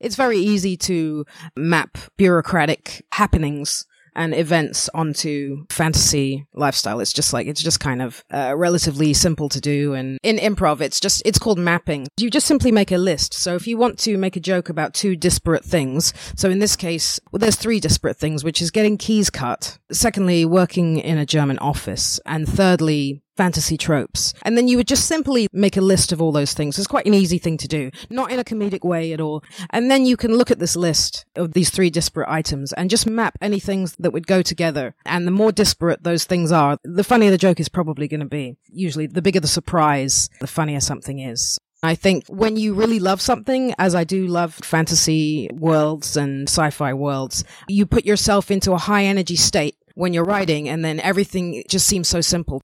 It's 0.00 0.16
very 0.16 0.38
easy 0.38 0.76
to 0.78 1.24
map 1.56 1.98
bureaucratic 2.16 3.04
happenings 3.12 3.86
and 4.16 4.34
events 4.34 4.88
onto 4.94 5.64
fantasy 5.70 6.46
lifestyle. 6.54 6.98
It's 7.00 7.12
just 7.12 7.32
like, 7.32 7.46
it's 7.46 7.62
just 7.62 7.78
kind 7.78 8.02
of 8.02 8.24
uh, 8.32 8.54
relatively 8.56 9.14
simple 9.14 9.48
to 9.50 9.60
do. 9.60 9.92
And 9.94 10.18
in 10.22 10.38
improv, 10.38 10.80
it's 10.80 10.98
just, 10.98 11.22
it's 11.24 11.38
called 11.38 11.58
mapping. 11.58 12.08
You 12.16 12.30
just 12.30 12.46
simply 12.46 12.72
make 12.72 12.90
a 12.90 12.98
list. 12.98 13.34
So 13.34 13.54
if 13.54 13.66
you 13.66 13.76
want 13.76 13.98
to 14.00 14.16
make 14.16 14.36
a 14.36 14.40
joke 14.40 14.68
about 14.68 14.94
two 14.94 15.14
disparate 15.14 15.64
things, 15.64 16.12
so 16.34 16.50
in 16.50 16.58
this 16.58 16.74
case, 16.74 17.20
well, 17.30 17.38
there's 17.38 17.56
three 17.56 17.78
disparate 17.78 18.16
things, 18.16 18.42
which 18.42 18.62
is 18.62 18.70
getting 18.70 18.96
keys 18.96 19.30
cut. 19.30 19.78
Secondly, 19.92 20.44
working 20.44 20.98
in 20.98 21.18
a 21.18 21.26
German 21.26 21.58
office. 21.58 22.18
And 22.24 22.48
thirdly, 22.48 23.22
fantasy 23.36 23.76
tropes. 23.76 24.32
And 24.42 24.56
then 24.56 24.68
you 24.68 24.76
would 24.76 24.88
just 24.88 25.06
simply 25.06 25.48
make 25.52 25.76
a 25.76 25.80
list 25.80 26.12
of 26.12 26.20
all 26.20 26.32
those 26.32 26.54
things. 26.54 26.78
It's 26.78 26.86
quite 26.86 27.06
an 27.06 27.14
easy 27.14 27.38
thing 27.38 27.56
to 27.58 27.68
do, 27.68 27.90
not 28.10 28.30
in 28.30 28.38
a 28.38 28.44
comedic 28.44 28.84
way 28.84 29.12
at 29.12 29.20
all. 29.20 29.44
And 29.70 29.90
then 29.90 30.06
you 30.06 30.16
can 30.16 30.36
look 30.36 30.50
at 30.50 30.58
this 30.58 30.76
list 30.76 31.26
of 31.36 31.52
these 31.52 31.70
three 31.70 31.90
disparate 31.90 32.28
items 32.28 32.72
and 32.72 32.90
just 32.90 33.06
map 33.06 33.36
any 33.40 33.60
things 33.60 33.94
that 33.98 34.12
would 34.12 34.26
go 34.26 34.42
together. 34.42 34.94
And 35.04 35.26
the 35.26 35.32
more 35.32 35.52
disparate 35.52 36.02
those 36.02 36.24
things 36.24 36.50
are, 36.52 36.78
the 36.84 37.04
funnier 37.04 37.30
the 37.30 37.38
joke 37.38 37.60
is 37.60 37.68
probably 37.68 38.08
going 38.08 38.20
to 38.20 38.26
be. 38.26 38.56
Usually, 38.70 39.06
the 39.06 39.22
bigger 39.22 39.40
the 39.40 39.48
surprise, 39.48 40.30
the 40.40 40.46
funnier 40.46 40.80
something 40.80 41.18
is. 41.18 41.58
I 41.82 41.94
think 41.94 42.24
when 42.28 42.56
you 42.56 42.74
really 42.74 42.98
love 42.98 43.20
something, 43.20 43.74
as 43.78 43.94
I 43.94 44.04
do 44.04 44.26
love 44.26 44.54
fantasy 44.54 45.48
worlds 45.52 46.16
and 46.16 46.48
sci-fi 46.48 46.94
worlds, 46.94 47.44
you 47.68 47.86
put 47.86 48.06
yourself 48.06 48.50
into 48.50 48.72
a 48.72 48.78
high 48.78 49.04
energy 49.04 49.36
state 49.36 49.76
when 49.94 50.12
you're 50.12 50.24
writing 50.24 50.68
and 50.68 50.84
then 50.84 51.00
everything 51.00 51.62
just 51.68 51.86
seems 51.86 52.08
so 52.08 52.20
simple. 52.20 52.62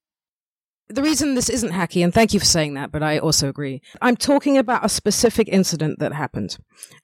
The 0.88 1.02
reason 1.02 1.34
this 1.34 1.48
isn't 1.48 1.72
hacky, 1.72 2.04
and 2.04 2.12
thank 2.12 2.34
you 2.34 2.40
for 2.40 2.46
saying 2.46 2.74
that, 2.74 2.92
but 2.92 3.02
I 3.02 3.18
also 3.18 3.48
agree. 3.48 3.80
I'm 4.02 4.16
talking 4.16 4.58
about 4.58 4.84
a 4.84 4.88
specific 4.88 5.48
incident 5.48 6.00
that 6.00 6.12
happened. 6.12 6.58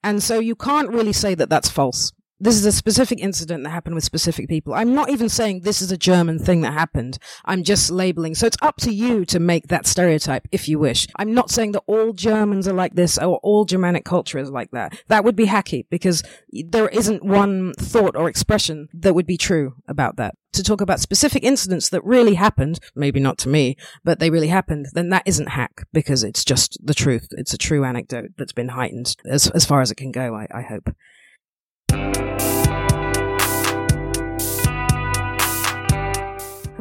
And 0.05 0.23
so 0.23 0.41
you 0.41 0.55
can't 0.55 0.91
really 0.91 1.13
say 1.13 1.35
that 1.35 1.49
that's 1.49 1.71
false 1.71 2.13
this 2.41 2.55
is 2.55 2.65
a 2.65 2.73
specific 2.73 3.19
incident 3.21 3.65
that 3.65 3.71
happened 3.71 3.95
with 3.95 4.05
specific 4.05 4.49
people. 4.49 4.75
I'm 4.75 4.95
not 4.95 5.11
even 5.11 5.29
saying 5.29 5.61
this 5.61 5.83
is 5.83 5.91
a 5.91 5.97
German 5.97 6.39
thing 6.39 6.61
that 6.61 6.73
happened. 6.73 7.19
I'm 7.45 7.63
just 7.63 7.91
labeling. 7.91 8.35
So 8.35 8.47
it's 8.47 8.57
up 8.63 8.77
to 8.79 8.93
you 8.93 9.25
to 9.27 9.41
make 9.41 9.69
that 9.69 9.87
stereotype 9.87 10.47
if 10.53 10.69
you 10.69 10.79
wish. 10.79 11.09
I'm 11.17 11.35
not 11.35 11.51
saying 11.51 11.73
that 11.73 11.83
all 11.87 12.13
Germans 12.13 12.69
are 12.69 12.75
like 12.75 12.95
this 12.95 13.19
or 13.19 13.39
all 13.43 13.65
Germanic 13.65 14.05
culture 14.05 14.39
is 14.39 14.51
like 14.51 14.71
that. 14.71 15.01
That 15.09 15.25
would 15.25 15.37
be 15.37 15.47
hacky 15.47 15.87
because 15.91 16.23
there 16.53 16.89
isn't 16.89 17.25
one 17.25 17.75
thought 17.75 18.17
or 18.17 18.29
expression 18.29 18.89
that 18.95 19.15
would 19.15 19.27
be 19.27 19.37
true 19.37 19.75
about 19.89 20.17
that. 20.17 20.37
To 20.53 20.63
talk 20.63 20.81
about 20.81 21.01
specific 21.01 21.43
incidents 21.45 21.91
that 21.91 22.03
really 22.05 22.35
happened, 22.35 22.81
maybe 22.95 23.21
not 23.21 23.39
to 23.39 23.49
me, 23.49 23.77
but 24.03 24.19
they 24.19 24.31
really 24.31 24.49
happened, 24.49 24.87
then 24.95 25.11
that 25.11 25.23
isn't 25.27 25.51
hack 25.51 25.87
because 25.93 26.25
it's 26.25 26.45
just 26.45 26.79
the 26.85 26.95
truth. 26.95 27.29
It's 27.33 27.53
a 27.53 27.59
true 27.59 27.85
anecdote 27.85 28.31
that's 28.39 28.53
been 28.53 28.71
heightened 28.71 29.15
as, 29.27 29.49
as 29.51 29.67
far 29.67 29.83
as 29.83 29.91
it 29.91 29.97
can 29.97 30.11
go, 30.11 30.35
I, 30.35 30.47
I 30.53 30.63
hope. 30.63 30.91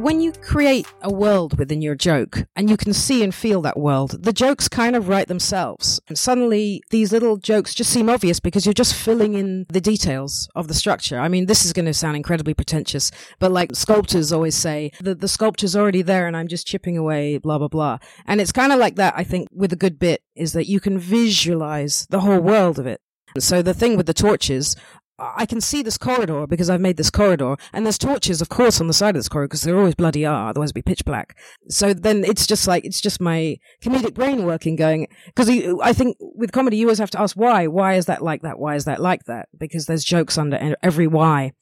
When 0.08 0.22
you 0.22 0.32
create 0.32 0.86
a 1.02 1.12
world 1.12 1.58
within 1.58 1.82
your 1.82 1.94
joke 1.94 2.46
and 2.56 2.70
you 2.70 2.78
can 2.78 2.94
see 2.94 3.22
and 3.22 3.34
feel 3.34 3.60
that 3.60 3.78
world, 3.78 4.22
the 4.22 4.32
jokes 4.32 4.66
kind 4.66 4.96
of 4.96 5.06
write 5.06 5.28
themselves. 5.28 6.00
And 6.08 6.16
suddenly 6.16 6.82
these 6.88 7.12
little 7.12 7.36
jokes 7.36 7.74
just 7.74 7.92
seem 7.92 8.08
obvious 8.08 8.40
because 8.40 8.64
you're 8.64 8.72
just 8.72 8.94
filling 8.94 9.34
in 9.34 9.66
the 9.68 9.82
details 9.82 10.48
of 10.54 10.66
the 10.66 10.72
structure. 10.72 11.18
I 11.18 11.28
mean, 11.28 11.44
this 11.44 11.64
is 11.64 11.74
going 11.74 11.84
to 11.84 11.92
sound 11.92 12.16
incredibly 12.16 12.54
pretentious, 12.54 13.10
but 13.38 13.52
like 13.52 13.76
sculptors 13.76 14.32
always 14.32 14.54
say, 14.54 14.92
the, 15.00 15.14
the 15.14 15.28
sculpture's 15.28 15.76
already 15.76 16.00
there 16.00 16.26
and 16.26 16.36
I'm 16.36 16.48
just 16.48 16.66
chipping 16.66 16.96
away, 16.96 17.36
blah, 17.36 17.58
blah, 17.58 17.68
blah. 17.68 17.98
And 18.24 18.40
it's 18.40 18.50
kind 18.50 18.72
of 18.72 18.78
like 18.78 18.94
that, 18.96 19.12
I 19.14 19.24
think, 19.24 19.48
with 19.52 19.74
a 19.74 19.76
good 19.76 19.98
bit 19.98 20.22
is 20.34 20.54
that 20.54 20.68
you 20.68 20.80
can 20.80 20.98
visualize 20.98 22.06
the 22.08 22.20
whole 22.20 22.40
world 22.40 22.78
of 22.78 22.86
it. 22.86 23.02
So 23.38 23.62
the 23.62 23.74
thing 23.74 23.96
with 23.96 24.06
the 24.06 24.14
torches, 24.14 24.74
I 25.18 25.46
can 25.46 25.60
see 25.60 25.82
this 25.82 25.98
corridor 25.98 26.46
because 26.46 26.70
I've 26.70 26.80
made 26.80 26.96
this 26.96 27.10
corridor, 27.10 27.56
and 27.72 27.84
there's 27.84 27.98
torches, 27.98 28.40
of 28.40 28.48
course, 28.48 28.80
on 28.80 28.86
the 28.86 28.92
side 28.92 29.16
of 29.16 29.20
this 29.20 29.28
corridor 29.28 29.48
because 29.48 29.62
there 29.62 29.76
always 29.76 29.94
bloody 29.94 30.24
are, 30.24 30.50
otherwise 30.50 30.68
it'd 30.68 30.74
be 30.74 30.82
pitch 30.82 31.04
black. 31.04 31.36
So 31.68 31.92
then 31.92 32.24
it's 32.24 32.46
just 32.46 32.68
like 32.68 32.84
it's 32.84 33.00
just 33.00 33.20
my 33.20 33.58
comedic 33.82 34.14
brain 34.14 34.44
working, 34.44 34.76
going 34.76 35.08
because 35.26 35.48
I 35.82 35.92
think 35.92 36.16
with 36.20 36.52
comedy 36.52 36.76
you 36.76 36.86
always 36.86 36.98
have 36.98 37.10
to 37.10 37.20
ask 37.20 37.36
why. 37.36 37.66
Why 37.66 37.94
is 37.94 38.06
that 38.06 38.22
like 38.22 38.42
that? 38.42 38.58
Why 38.58 38.76
is 38.76 38.84
that 38.84 39.00
like 39.00 39.24
that? 39.24 39.48
Because 39.58 39.86
there's 39.86 40.04
jokes 40.04 40.38
under 40.38 40.76
every 40.82 41.06
why. 41.06 41.52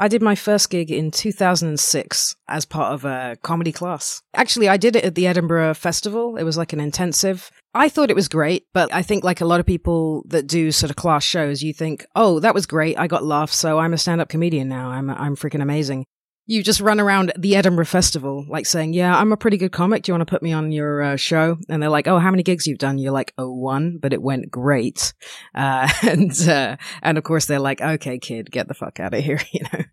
I 0.00 0.08
did 0.08 0.22
my 0.22 0.34
first 0.34 0.70
gig 0.70 0.90
in 0.90 1.10
2006 1.10 2.34
as 2.48 2.64
part 2.64 2.94
of 2.94 3.04
a 3.04 3.36
comedy 3.42 3.70
class. 3.70 4.22
Actually, 4.34 4.66
I 4.66 4.78
did 4.78 4.96
it 4.96 5.04
at 5.04 5.14
the 5.14 5.26
Edinburgh 5.26 5.74
Festival. 5.74 6.36
It 6.36 6.42
was 6.42 6.56
like 6.56 6.72
an 6.72 6.80
intensive. 6.80 7.50
I 7.74 7.90
thought 7.90 8.08
it 8.08 8.16
was 8.16 8.26
great, 8.26 8.64
but 8.72 8.92
I 8.94 9.02
think 9.02 9.24
like 9.24 9.42
a 9.42 9.44
lot 9.44 9.60
of 9.60 9.66
people 9.66 10.24
that 10.28 10.46
do 10.46 10.72
sort 10.72 10.88
of 10.88 10.96
class 10.96 11.22
shows, 11.22 11.62
you 11.62 11.74
think, 11.74 12.06
"Oh, 12.16 12.40
that 12.40 12.54
was 12.54 12.64
great. 12.64 12.98
I 12.98 13.08
got 13.08 13.24
laughs, 13.24 13.56
so 13.56 13.78
I'm 13.78 13.92
a 13.92 13.98
stand-up 13.98 14.30
comedian 14.30 14.68
now. 14.70 14.88
I'm 14.88 15.10
I'm 15.10 15.36
freaking 15.36 15.60
amazing." 15.60 16.06
You 16.46 16.62
just 16.62 16.80
run 16.80 16.98
around 16.98 17.32
the 17.38 17.54
Edinburgh 17.54 17.86
Festival, 17.86 18.44
like 18.48 18.66
saying, 18.66 18.92
"Yeah, 18.92 19.16
I'm 19.16 19.32
a 19.32 19.36
pretty 19.36 19.56
good 19.56 19.72
comic. 19.72 20.02
Do 20.02 20.10
you 20.10 20.14
want 20.14 20.26
to 20.26 20.30
put 20.30 20.42
me 20.42 20.52
on 20.52 20.72
your 20.72 21.02
uh, 21.02 21.16
show?" 21.16 21.58
And 21.68 21.82
they're 21.82 21.90
like, 21.90 22.08
"Oh, 22.08 22.18
how 22.18 22.30
many 22.30 22.42
gigs 22.42 22.66
you've 22.66 22.78
done?" 22.78 22.98
You're 22.98 23.12
like, 23.12 23.32
"Oh, 23.38 23.52
one, 23.52 23.98
but 23.98 24.12
it 24.12 24.22
went 24.22 24.50
great." 24.50 25.14
Uh, 25.54 25.88
and 26.02 26.48
uh, 26.48 26.76
and 27.02 27.18
of 27.18 27.24
course, 27.24 27.46
they're 27.46 27.60
like, 27.60 27.80
"Okay, 27.80 28.18
kid, 28.18 28.50
get 28.50 28.68
the 28.68 28.74
fuck 28.74 28.98
out 29.00 29.14
of 29.14 29.22
here," 29.22 29.40
you 29.52 29.60
know. 29.72 29.84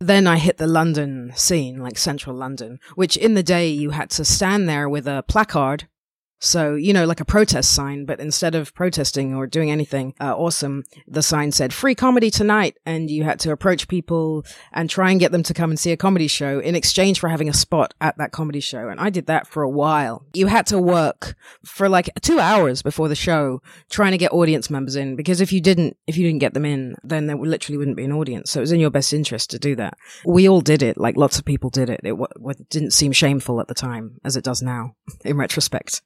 Then 0.00 0.28
I 0.28 0.38
hit 0.38 0.58
the 0.58 0.68
London 0.68 1.32
scene, 1.34 1.78
like 1.78 1.98
central 1.98 2.36
London, 2.36 2.78
which 2.94 3.16
in 3.16 3.34
the 3.34 3.42
day 3.42 3.68
you 3.68 3.90
had 3.90 4.10
to 4.10 4.24
stand 4.24 4.68
there 4.68 4.88
with 4.88 5.08
a 5.08 5.24
placard 5.26 5.88
so, 6.40 6.74
you 6.74 6.92
know, 6.92 7.04
like 7.04 7.20
a 7.20 7.24
protest 7.24 7.72
sign, 7.72 8.04
but 8.04 8.20
instead 8.20 8.54
of 8.54 8.74
protesting 8.74 9.34
or 9.34 9.46
doing 9.46 9.70
anything 9.70 10.14
uh, 10.20 10.36
awesome, 10.36 10.84
the 11.06 11.22
sign 11.22 11.50
said 11.50 11.72
free 11.72 11.94
comedy 11.94 12.30
tonight. 12.30 12.76
And 12.86 13.10
you 13.10 13.24
had 13.24 13.40
to 13.40 13.50
approach 13.50 13.88
people 13.88 14.44
and 14.72 14.88
try 14.88 15.10
and 15.10 15.18
get 15.18 15.32
them 15.32 15.42
to 15.44 15.54
come 15.54 15.70
and 15.70 15.78
see 15.78 15.90
a 15.90 15.96
comedy 15.96 16.28
show 16.28 16.60
in 16.60 16.76
exchange 16.76 17.18
for 17.18 17.28
having 17.28 17.48
a 17.48 17.54
spot 17.54 17.94
at 18.00 18.16
that 18.18 18.32
comedy 18.32 18.60
show. 18.60 18.88
And 18.88 19.00
I 19.00 19.10
did 19.10 19.26
that 19.26 19.46
for 19.46 19.62
a 19.62 19.70
while. 19.70 20.24
You 20.32 20.46
had 20.46 20.66
to 20.68 20.78
work 20.78 21.34
for 21.64 21.88
like 21.88 22.10
two 22.20 22.38
hours 22.38 22.82
before 22.82 23.08
the 23.08 23.16
show 23.16 23.60
trying 23.90 24.12
to 24.12 24.18
get 24.18 24.32
audience 24.32 24.70
members 24.70 24.96
in 24.96 25.16
because 25.16 25.40
if 25.40 25.52
you 25.52 25.60
didn't, 25.60 25.96
if 26.06 26.16
you 26.16 26.26
didn't 26.26 26.40
get 26.40 26.54
them 26.54 26.64
in, 26.64 26.94
then 27.02 27.26
there 27.26 27.36
literally 27.36 27.78
wouldn't 27.78 27.96
be 27.96 28.04
an 28.04 28.12
audience. 28.12 28.50
So 28.50 28.60
it 28.60 28.62
was 28.62 28.72
in 28.72 28.80
your 28.80 28.90
best 28.90 29.12
interest 29.12 29.50
to 29.50 29.58
do 29.58 29.74
that. 29.76 29.98
We 30.24 30.48
all 30.48 30.60
did 30.60 30.82
it. 30.82 30.98
Like 30.98 31.16
lots 31.16 31.38
of 31.38 31.44
people 31.44 31.70
did 31.70 31.90
it. 31.90 32.00
It 32.04 32.10
w- 32.10 32.54
didn't 32.70 32.92
seem 32.92 33.12
shameful 33.12 33.60
at 33.60 33.66
the 33.66 33.74
time 33.74 34.20
as 34.24 34.36
it 34.36 34.44
does 34.44 34.62
now 34.62 34.94
in 35.24 35.36
retrospect. 35.36 36.02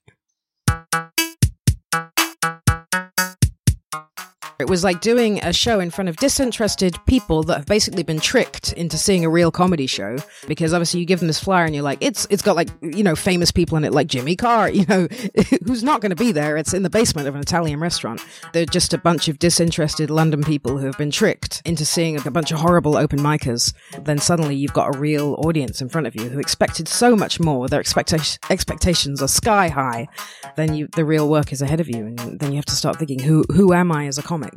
It 4.63 4.71
was 4.71 4.85
like 4.85 5.01
doing 5.01 5.43
a 5.43 5.53
show 5.53 5.81
in 5.81 5.91
front 5.91 6.09
of 6.09 6.15
disinterested 6.19 6.97
people 7.07 7.43
that 7.43 7.57
have 7.57 7.67
basically 7.67 8.05
been 8.05 8.21
tricked 8.21 8.73
into 8.75 8.97
seeing 8.97 9.25
a 9.25 9.29
real 9.29 9.51
comedy 9.51 9.89
show 9.89 10.19
because 10.47 10.73
obviously 10.73 11.01
you 11.01 11.07
give 11.07 11.19
them 11.19 11.27
this 11.27 11.41
flyer 11.41 11.65
and 11.65 11.75
you're 11.75 11.83
like, 11.83 11.99
it's 12.01 12.29
it's 12.31 12.43
got 12.43 12.55
like 12.55 12.69
you 12.81 13.03
know 13.03 13.17
famous 13.17 13.51
people 13.51 13.77
in 13.77 13.83
it 13.83 13.93
like 13.93 14.07
Jimmy 14.07 14.37
Carr, 14.37 14.71
you 14.71 14.87
know, 14.89 15.09
who's 15.67 15.83
not 15.83 16.01
going 16.01 16.11
to 16.11 16.17
be 16.17 16.31
there. 16.31 16.57
It's 16.57 16.73
in 16.75 16.85
the 16.85 16.91
basement 16.91 17.27
of 17.27 17.35
an 17.35 17.41
Italian 17.41 17.81
restaurant. 17.81 18.25
They're 18.53 18.65
just 18.65 18.95
a 18.95 18.99
bunch 18.99 19.27
of 19.27 19.41
disinterested 19.41 20.11
London 20.11 20.45
people 20.45 20.79
who 20.79 20.87
have 20.87 20.97
been 20.97 21.11
tricked 21.11 21.61
into 21.65 21.85
seeing 21.85 22.25
a 22.25 22.31
bunch 22.31 22.53
of 22.53 22.61
horrible 22.61 22.97
open 22.97 23.19
micers. 23.19 23.75
Then 23.99 24.19
suddenly 24.19 24.55
you've 24.55 24.75
got 24.75 24.95
a 24.95 24.99
real 24.99 25.35
audience 25.45 25.83
in 25.83 25.89
front 25.89 26.07
of 26.07 26.15
you 26.15 26.29
who 26.29 26.39
expected 26.39 26.87
so 26.87 27.17
much 27.17 27.41
more. 27.41 27.67
Their 27.67 27.83
expecta- 27.83 28.39
expectations 28.49 29.21
are 29.21 29.29
sky 29.29 29.67
high. 29.67 30.07
Then 30.55 30.77
you 30.77 30.87
the 30.95 31.05
real 31.05 31.29
work 31.29 31.53
is 31.53 31.63
ahead 31.63 31.81
of 31.81 31.89
you, 31.89 32.07
and 32.07 32.39
then 32.39 32.53
you 32.53 32.57
have 32.57 32.65
to 32.67 32.77
start 32.77 33.01
thinking, 33.01 33.19
who 33.19 33.45
who 33.53 33.73
am 33.73 33.91
I 33.91 34.07
as 34.07 34.19
a 34.19 34.23
comic? 34.23 34.52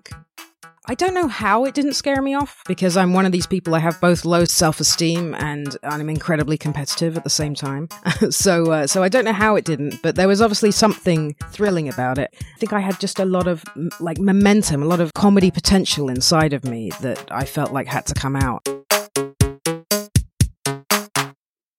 I 0.88 0.94
don't 0.94 1.16
know 1.16 1.28
how 1.28 1.66
it 1.66 1.74
didn't 1.74 1.94
scare 1.94 2.22
me 2.22 2.36
off 2.36 2.62
because 2.68 2.96
I'm 2.96 3.14
one 3.14 3.26
of 3.26 3.32
these 3.32 3.48
people. 3.48 3.74
I 3.74 3.80
have 3.80 4.00
both 4.00 4.24
low 4.24 4.46
self-esteem 4.46 5.34
and 5.34 5.76
I'm 5.82 6.10
incredibly 6.10 6.60
competitive 6.60 7.18
at 7.18 7.24
the 7.24 7.30
same 7.30 7.56
time. 7.56 7.90
so, 8.30 8.72
uh, 8.72 8.86
so 8.86 9.02
I 9.02 9.10
don't 9.10 9.26
know 9.26 9.34
how 9.34 9.56
it 9.56 9.66
didn't, 9.66 10.00
but 10.04 10.16
there 10.16 10.28
was 10.28 10.44
obviously 10.44 10.70
something 10.70 11.36
thrilling 11.50 11.90
about 11.90 12.20
it. 12.20 12.30
I 12.40 12.58
think 12.60 12.72
I 12.72 12.82
had 12.82 13.00
just 13.00 13.20
a 13.20 13.26
lot 13.26 13.48
of 13.48 13.64
like 14.00 14.20
momentum, 14.20 14.84
a 14.84 14.86
lot 14.86 15.00
of 15.00 15.14
comedy 15.14 15.50
potential 15.50 16.08
inside 16.08 16.54
of 16.54 16.64
me 16.66 16.92
that 17.02 17.32
I 17.32 17.46
felt 17.46 17.74
like 17.74 17.88
had 17.88 18.06
to 18.06 18.14
come 18.14 18.36
out. 18.36 18.68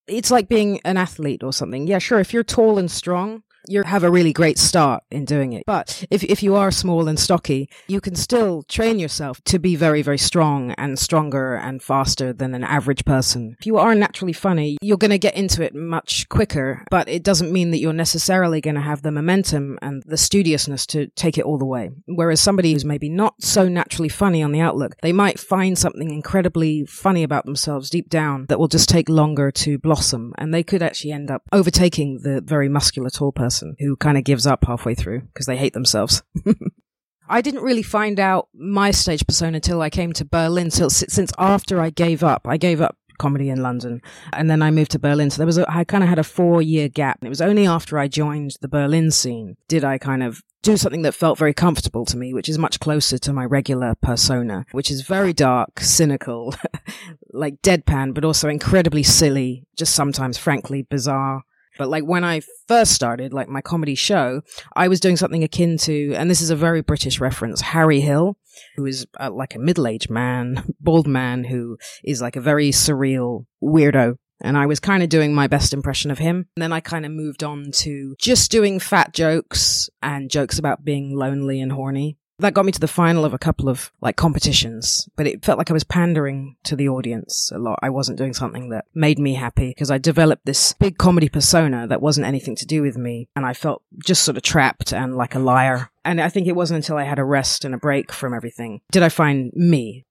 It's 0.08 0.32
like 0.32 0.48
being 0.48 0.80
an 0.84 0.96
athlete 0.96 1.44
or 1.44 1.52
something. 1.52 1.86
Yeah, 1.86 1.98
sure. 1.98 2.18
If 2.18 2.32
you're 2.32 2.44
tall 2.44 2.78
and 2.78 2.90
strong, 2.90 3.44
you 3.68 3.82
have 3.82 4.04
a 4.04 4.10
really 4.10 4.32
great 4.32 4.58
start 4.58 5.02
in 5.10 5.24
doing 5.24 5.52
it. 5.52 5.64
But 5.66 6.04
if, 6.10 6.22
if 6.24 6.42
you 6.42 6.54
are 6.54 6.70
small 6.70 7.08
and 7.08 7.18
stocky, 7.18 7.68
you 7.88 8.00
can 8.00 8.14
still 8.14 8.62
train 8.64 8.98
yourself 8.98 9.42
to 9.44 9.58
be 9.58 9.76
very, 9.76 10.02
very 10.02 10.18
strong 10.18 10.72
and 10.72 10.98
stronger 10.98 11.54
and 11.54 11.82
faster 11.82 12.32
than 12.32 12.54
an 12.54 12.64
average 12.64 13.04
person. 13.04 13.56
If 13.58 13.66
you 13.66 13.78
are 13.78 13.94
naturally 13.94 14.32
funny, 14.32 14.78
you're 14.80 14.96
going 14.96 15.10
to 15.10 15.18
get 15.18 15.36
into 15.36 15.62
it 15.62 15.74
much 15.74 16.28
quicker, 16.28 16.84
but 16.90 17.08
it 17.08 17.22
doesn't 17.22 17.52
mean 17.52 17.70
that 17.70 17.78
you're 17.78 17.92
necessarily 17.92 18.60
going 18.60 18.76
to 18.76 18.80
have 18.80 19.02
the 19.02 19.12
momentum 19.12 19.78
and 19.82 20.02
the 20.06 20.16
studiousness 20.16 20.86
to 20.86 21.08
take 21.08 21.38
it 21.38 21.44
all 21.44 21.58
the 21.58 21.64
way. 21.64 21.90
Whereas 22.06 22.40
somebody 22.40 22.72
who's 22.72 22.84
maybe 22.84 23.08
not 23.08 23.42
so 23.42 23.68
naturally 23.68 24.08
funny 24.08 24.42
on 24.42 24.52
the 24.52 24.60
outlook, 24.60 24.96
they 25.02 25.12
might 25.12 25.38
find 25.38 25.78
something 25.78 26.10
incredibly 26.10 26.84
funny 26.86 27.22
about 27.22 27.44
themselves 27.44 27.90
deep 27.90 28.08
down 28.08 28.46
that 28.48 28.58
will 28.58 28.68
just 28.68 28.88
take 28.88 29.08
longer 29.08 29.50
to 29.50 29.78
blossom. 29.78 30.32
And 30.38 30.52
they 30.52 30.62
could 30.62 30.82
actually 30.82 31.12
end 31.12 31.30
up 31.30 31.42
overtaking 31.52 32.20
the 32.22 32.40
very 32.40 32.68
muscular 32.68 33.10
tall 33.10 33.32
person 33.32 33.55
person 33.56 33.76
who 33.78 33.96
kind 33.96 34.18
of 34.18 34.24
gives 34.24 34.46
up 34.46 34.64
halfway 34.66 34.94
through 34.94 35.20
because 35.20 35.46
they 35.46 35.56
hate 35.56 35.72
themselves. 35.72 36.22
I 37.28 37.40
didn't 37.40 37.62
really 37.62 37.82
find 37.82 38.20
out 38.20 38.48
my 38.54 38.92
stage 38.92 39.26
persona 39.26 39.56
until 39.56 39.82
I 39.82 39.90
came 39.90 40.12
to 40.12 40.24
Berlin. 40.24 40.70
Till 40.70 40.90
since 40.90 41.32
after 41.38 41.80
I 41.80 41.90
gave 41.90 42.22
up, 42.22 42.46
I 42.46 42.56
gave 42.56 42.80
up 42.80 42.96
comedy 43.18 43.48
in 43.48 43.62
London. 43.62 44.00
And 44.32 44.48
then 44.48 44.62
I 44.62 44.70
moved 44.70 44.92
to 44.92 44.98
Berlin. 44.98 45.30
So 45.30 45.38
there 45.38 45.46
was 45.46 45.58
a, 45.58 45.68
I 45.68 45.84
kind 45.84 46.04
of 46.04 46.08
had 46.10 46.18
a 46.18 46.24
four 46.24 46.62
year 46.62 46.88
gap. 46.88 47.18
And 47.20 47.26
it 47.26 47.30
was 47.30 47.40
only 47.40 47.66
after 47.66 47.98
I 47.98 48.06
joined 48.06 48.56
the 48.60 48.68
Berlin 48.68 49.10
scene 49.10 49.56
did 49.68 49.82
I 49.84 49.98
kind 49.98 50.22
of 50.22 50.42
do 50.62 50.76
something 50.76 51.02
that 51.02 51.14
felt 51.14 51.38
very 51.38 51.54
comfortable 51.54 52.04
to 52.04 52.16
me, 52.16 52.34
which 52.34 52.48
is 52.48 52.58
much 52.58 52.78
closer 52.78 53.18
to 53.18 53.32
my 53.32 53.44
regular 53.44 53.94
persona, 54.02 54.66
which 54.72 54.90
is 54.90 55.02
very 55.02 55.32
dark, 55.32 55.80
cynical, 55.80 56.54
like 57.32 57.60
deadpan, 57.62 58.14
but 58.14 58.24
also 58.24 58.48
incredibly 58.48 59.02
silly, 59.02 59.64
just 59.76 59.94
sometimes 59.94 60.38
frankly 60.38 60.82
bizarre. 60.82 61.42
But 61.78 61.88
like 61.88 62.04
when 62.04 62.24
I 62.24 62.40
first 62.68 62.92
started, 62.92 63.32
like 63.32 63.48
my 63.48 63.60
comedy 63.60 63.94
show, 63.94 64.42
I 64.74 64.88
was 64.88 65.00
doing 65.00 65.16
something 65.16 65.44
akin 65.44 65.76
to, 65.78 66.14
and 66.14 66.30
this 66.30 66.40
is 66.40 66.50
a 66.50 66.56
very 66.56 66.80
British 66.82 67.20
reference, 67.20 67.60
Harry 67.60 68.00
Hill, 68.00 68.38
who 68.76 68.86
is 68.86 69.06
uh, 69.20 69.30
like 69.30 69.54
a 69.54 69.58
middle-aged 69.58 70.10
man, 70.10 70.64
bald 70.80 71.06
man 71.06 71.44
who 71.44 71.78
is 72.04 72.20
like 72.20 72.36
a 72.36 72.40
very 72.40 72.70
surreal 72.70 73.46
weirdo. 73.62 74.16
And 74.42 74.58
I 74.58 74.66
was 74.66 74.80
kind 74.80 75.02
of 75.02 75.08
doing 75.08 75.34
my 75.34 75.46
best 75.46 75.72
impression 75.72 76.10
of 76.10 76.18
him. 76.18 76.46
And 76.56 76.62
then 76.62 76.72
I 76.72 76.80
kind 76.80 77.06
of 77.06 77.12
moved 77.12 77.42
on 77.42 77.70
to 77.76 78.14
just 78.18 78.50
doing 78.50 78.78
fat 78.78 79.14
jokes 79.14 79.88
and 80.02 80.30
jokes 80.30 80.58
about 80.58 80.84
being 80.84 81.16
lonely 81.16 81.60
and 81.60 81.72
horny. 81.72 82.18
That 82.38 82.54
got 82.54 82.66
me 82.66 82.72
to 82.72 82.80
the 82.80 82.88
final 82.88 83.24
of 83.24 83.32
a 83.32 83.38
couple 83.38 83.68
of 83.68 83.90
like 84.00 84.16
competitions, 84.16 85.08
but 85.16 85.26
it 85.26 85.44
felt 85.44 85.58
like 85.58 85.70
I 85.70 85.74
was 85.74 85.84
pandering 85.84 86.56
to 86.64 86.76
the 86.76 86.88
audience 86.88 87.50
a 87.54 87.58
lot. 87.58 87.78
I 87.82 87.88
wasn't 87.88 88.18
doing 88.18 88.34
something 88.34 88.68
that 88.70 88.84
made 88.94 89.18
me 89.18 89.34
happy 89.34 89.68
because 89.68 89.90
I 89.90 89.98
developed 89.98 90.44
this 90.44 90.74
big 90.74 90.98
comedy 90.98 91.28
persona 91.28 91.86
that 91.86 92.02
wasn't 92.02 92.26
anything 92.26 92.54
to 92.56 92.66
do 92.66 92.82
with 92.82 92.98
me. 92.98 93.28
And 93.34 93.46
I 93.46 93.54
felt 93.54 93.82
just 94.04 94.22
sort 94.22 94.36
of 94.36 94.42
trapped 94.42 94.92
and 94.92 95.16
like 95.16 95.34
a 95.34 95.38
liar. 95.38 95.90
And 96.04 96.20
I 96.20 96.28
think 96.28 96.46
it 96.46 96.56
wasn't 96.56 96.76
until 96.76 96.98
I 96.98 97.04
had 97.04 97.18
a 97.18 97.24
rest 97.24 97.64
and 97.64 97.74
a 97.74 97.78
break 97.78 98.12
from 98.12 98.34
everything 98.34 98.80
did 98.90 99.02
I 99.02 99.08
find 99.08 99.52
me. 99.54 100.04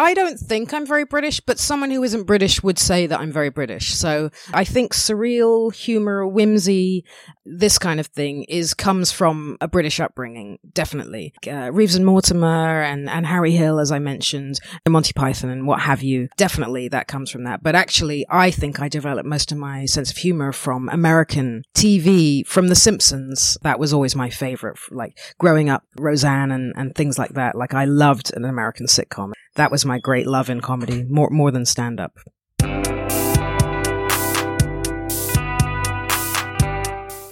I 0.00 0.14
don't 0.14 0.38
think 0.38 0.72
I'm 0.72 0.86
very 0.86 1.04
British, 1.04 1.40
but 1.40 1.58
someone 1.58 1.90
who 1.90 2.04
isn't 2.04 2.22
British 2.22 2.62
would 2.62 2.78
say 2.78 3.08
that 3.08 3.18
I'm 3.18 3.32
very 3.32 3.50
British. 3.50 3.94
So 3.94 4.30
I 4.54 4.62
think 4.62 4.94
surreal 4.94 5.74
humor, 5.74 6.24
whimsy, 6.24 7.04
this 7.44 7.78
kind 7.78 7.98
of 7.98 8.06
thing 8.06 8.44
is 8.44 8.74
comes 8.74 9.10
from 9.10 9.56
a 9.60 9.66
British 9.66 9.98
upbringing, 9.98 10.60
definitely. 10.72 11.34
Uh, 11.44 11.72
Reeves 11.72 11.96
and 11.96 12.06
Mortimer 12.06 12.80
and, 12.80 13.10
and 13.10 13.26
Harry 13.26 13.50
Hill, 13.50 13.80
as 13.80 13.90
I 13.90 13.98
mentioned, 13.98 14.60
and 14.84 14.92
Monty 14.92 15.12
Python 15.12 15.50
and 15.50 15.66
what 15.66 15.80
have 15.80 16.00
you. 16.00 16.28
Definitely 16.36 16.86
that 16.88 17.08
comes 17.08 17.28
from 17.28 17.42
that. 17.44 17.64
But 17.64 17.74
actually, 17.74 18.24
I 18.30 18.52
think 18.52 18.80
I 18.80 18.88
developed 18.88 19.28
most 19.28 19.50
of 19.50 19.58
my 19.58 19.84
sense 19.86 20.12
of 20.12 20.18
humor 20.18 20.52
from 20.52 20.88
American 20.90 21.64
TV, 21.74 22.46
from 22.46 22.68
The 22.68 22.76
Simpsons. 22.76 23.58
That 23.62 23.80
was 23.80 23.92
always 23.92 24.14
my 24.14 24.30
favorite, 24.30 24.78
like 24.92 25.18
growing 25.38 25.68
up, 25.68 25.82
Roseanne 25.98 26.52
and, 26.52 26.72
and 26.76 26.94
things 26.94 27.18
like 27.18 27.30
that. 27.30 27.56
Like 27.56 27.74
I 27.74 27.84
loved 27.84 28.32
an 28.36 28.44
American 28.44 28.86
sitcom 28.86 29.32
that 29.58 29.72
was 29.72 29.84
my 29.84 29.98
great 29.98 30.26
love 30.26 30.48
in 30.48 30.60
comedy, 30.60 31.04
more 31.04 31.28
more 31.30 31.50
than 31.50 31.66
stand 31.66 32.00
up. 32.00 32.16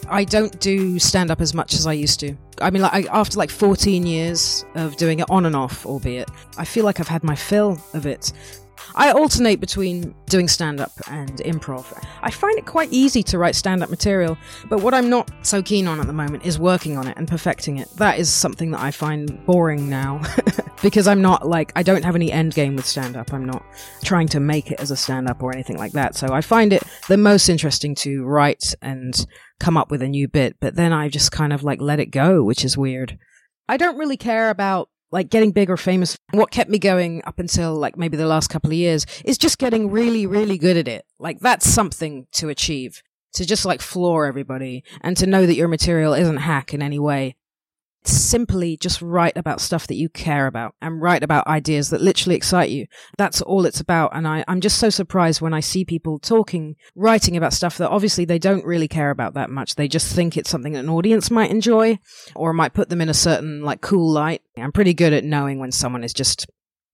I 0.09 0.25
don't 0.25 0.59
do 0.61 0.99
stand 0.99 1.31
up 1.31 1.41
as 1.41 1.55
much 1.55 1.75
as 1.75 1.87
I 1.87 1.93
used 1.93 2.21
to. 2.21 2.37
I 2.61 2.71
mean, 2.71 2.83
like 2.83 3.09
I, 3.09 3.19
after 3.19 3.39
like 3.39 3.51
14 3.51 4.07
years 4.07 4.65
of 4.75 4.97
doing 4.97 5.21
it 5.21 5.31
on 5.31 5.47
and 5.47 5.57
off, 5.57 5.87
albeit, 5.87 6.29
I 6.59 6.65
feel 6.65 6.85
like 6.85 7.01
I've 7.01 7.09
had 7.09 7.25
my 7.25 7.35
fill 7.35 7.81
of 7.95 8.07
it. 8.07 8.33
I 8.95 9.13
alternate 9.13 9.61
between 9.61 10.15
doing 10.27 10.49
stand 10.49 10.81
up 10.81 10.93
and 11.09 11.39
improv. 11.39 11.85
I 12.23 12.31
find 12.31 12.59
it 12.59 12.67
quite 12.67 12.93
easy 12.93 13.23
to 13.25 13.39
write 13.39 13.55
stand 13.55 13.83
up 13.83 13.91
material, 13.91 14.37
but 14.69 14.81
what 14.81 14.95
I'm 14.95 15.11
not 15.11 15.31
so 15.43 15.63
keen 15.63 15.87
on 15.87 16.01
at 16.01 16.07
the 16.07 16.13
moment 16.13 16.45
is 16.45 16.59
working 16.59 16.97
on 16.97 17.07
it 17.07 17.17
and 17.17 17.29
perfecting 17.29 17.79
it. 17.79 17.89
That 17.97 18.19
is 18.19 18.33
something 18.33 18.71
that 18.73 18.81
I 18.81 18.91
find 18.91 19.45
boring 19.47 19.89
now 19.89 20.23
because 20.83 21.07
I'm 21.07 21.23
not 21.23 21.47
like, 21.47 21.73
I 21.77 21.83
don't 21.83 22.05
have 22.05 22.15
any 22.15 22.33
end 22.33 22.55
game 22.55 22.77
with 22.77 22.87
stand 22.87 23.17
up. 23.17 23.33
I'm 23.33 23.45
not 23.45 23.65
trying 24.05 24.29
to 24.29 24.41
make 24.41 24.71
it 24.71 24.81
as 24.81 24.91
a 24.91 24.97
stand 24.97 25.29
up 25.29 25.43
or 25.43 25.53
anything 25.53 25.79
like 25.79 25.93
that. 25.93 26.15
So 26.15 26.29
I 26.33 26.41
find 26.41 26.73
it 26.73 26.83
the 27.09 27.17
most 27.17 27.49
interesting 27.49 27.95
to 27.97 28.25
write 28.25 28.75
and 28.83 29.27
come 29.59 29.77
up 29.77 29.91
with 29.91 30.03
a 30.03 30.09
new 30.09 30.29
bit, 30.29 30.57
but 30.61 30.77
then 30.77 30.93
I 30.93 31.09
just 31.09 31.33
kind 31.33 31.53
of 31.53 31.63
like 31.63 31.81
let 31.81 32.01
it 32.01 32.11
go, 32.11 32.43
which 32.43 32.65
is 32.65 32.77
weird. 32.77 33.19
I 33.69 33.77
don't 33.77 33.99
really 33.99 34.17
care 34.17 34.51
about 34.51 34.91
like 35.11 35.31
getting 35.31 35.53
big 35.53 35.71
or 35.71 35.77
famous. 35.77 36.17
What 36.33 36.51
kept 36.51 36.71
me 36.71 36.79
going 36.79 37.23
up 37.25 37.39
until 37.39 37.75
like 37.75 37.97
maybe 37.97 38.17
the 38.17 38.27
last 38.27 38.49
couple 38.49 38.71
of 38.71 38.77
years 38.77 39.07
is 39.25 39.39
just 39.39 39.59
getting 39.59 39.91
really, 39.91 40.27
really 40.27 40.59
good 40.59 40.77
at 40.77 40.89
it. 40.89 41.05
Like 41.19 41.41
that's 41.41 41.69
something 41.69 42.27
to 42.33 42.49
achieve. 42.49 43.03
To 43.35 43.45
just 43.45 43.67
like 43.67 43.83
floor 43.83 44.25
everybody 44.25 44.83
and 45.03 45.15
to 45.19 45.27
know 45.27 45.45
that 45.45 45.57
your 45.57 45.69
material 45.69 46.15
isn't 46.15 46.39
hack 46.39 46.73
in 46.73 46.81
any 46.81 46.99
way 46.99 47.37
simply 48.09 48.77
just 48.77 49.03
write 49.03 49.37
about 49.37 49.61
stuff 49.61 49.87
that 49.87 49.97
you 49.97 50.09
care 50.09 50.47
about 50.47 50.75
and 50.81 51.01
write 51.01 51.23
about 51.23 51.47
ideas 51.47 51.91
that 51.91 52.01
literally 52.01 52.37
excite 52.37 52.71
you. 52.71 52.87
That's 53.19 53.41
all 53.43 53.67
it's 53.67 53.81
about. 53.81 54.15
And 54.15 54.27
I, 54.27 54.45
I'm 54.49 54.61
just 54.61 54.79
so 54.79 54.91
surprised 54.91 55.41
when 55.41 55.55
I 55.55 55.61
see 55.61 55.85
people 55.85 56.19
talking, 56.19 56.77
writing 56.95 57.37
about 57.37 57.53
stuff 57.53 57.79
that 57.79 57.91
obviously 57.91 58.25
they 58.25 58.39
don't 58.39 58.65
really 58.65 58.89
care 58.89 59.11
about 59.11 59.35
that 59.35 59.51
much. 59.51 59.75
They 59.75 59.89
just 59.89 60.15
think 60.15 60.37
it's 60.37 60.51
something 60.51 60.77
an 60.77 60.89
audience 60.89 61.31
might 61.31 61.51
enjoy 61.51 61.99
or 62.35 62.53
might 62.53 62.75
put 62.75 62.89
them 62.89 63.01
in 63.01 63.09
a 63.09 63.15
certain 63.15 63.63
like 63.63 63.81
cool 63.81 64.11
light. 64.11 64.43
I'm 64.57 64.73
pretty 64.73 64.95
good 64.95 65.13
at 65.13 65.25
knowing 65.25 65.59
when 65.59 65.73
someone 65.73 66.05
is 66.05 66.13
just 66.13 66.47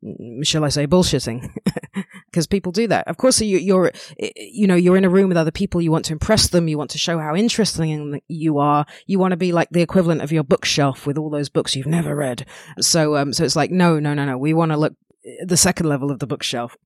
mm, 0.05 0.45
shall 0.47 0.65
I 0.65 0.69
say, 0.69 0.87
bullshitting, 0.87 1.49
because 2.33 2.47
people 2.47 2.73
do 2.73 2.89
that. 2.89 3.07
Of 3.07 3.19
course, 3.19 3.41
you, 3.41 3.59
you're, 3.59 3.93
you 4.37 4.67
know, 4.67 4.75
you're 4.75 4.97
in 4.97 5.05
a 5.05 5.11
room 5.11 5.29
with 5.29 5.37
other 5.37 5.51
people. 5.51 5.83
You 5.83 5.93
want 5.93 6.07
to 6.07 6.15
impress 6.15 6.49
them. 6.49 6.67
You 6.67 6.79
want 6.79 6.91
to 6.93 6.99
show 6.99 7.19
how 7.19 7.37
interesting 7.37 8.21
you 8.27 8.59
are. 8.59 8.87
You 9.07 9.19
want 9.19 9.33
to 9.33 9.37
be 9.37 9.53
like 9.53 9.69
the 9.71 9.83
equivalent 9.83 10.23
of 10.23 10.33
your 10.33 10.43
bookshelf 10.43 11.07
with 11.07 11.19
all 11.19 11.31
those 11.31 11.51
books 11.51 11.77
you've 11.77 11.87
never 11.87 12.17
read. 12.17 12.47
So, 12.81 13.17
um, 13.17 13.33
so 13.33 13.45
it's 13.45 13.57
like, 13.57 13.71
no, 13.71 14.01
no, 14.01 14.15
no, 14.15 14.25
no. 14.25 14.39
We 14.39 14.55
want 14.55 14.73
to 14.73 14.79
look 14.79 14.95
the 15.45 15.57
second 15.57 15.89
level 15.89 16.11
of 16.11 16.19
the 16.19 16.27
bookshelf 16.27 16.77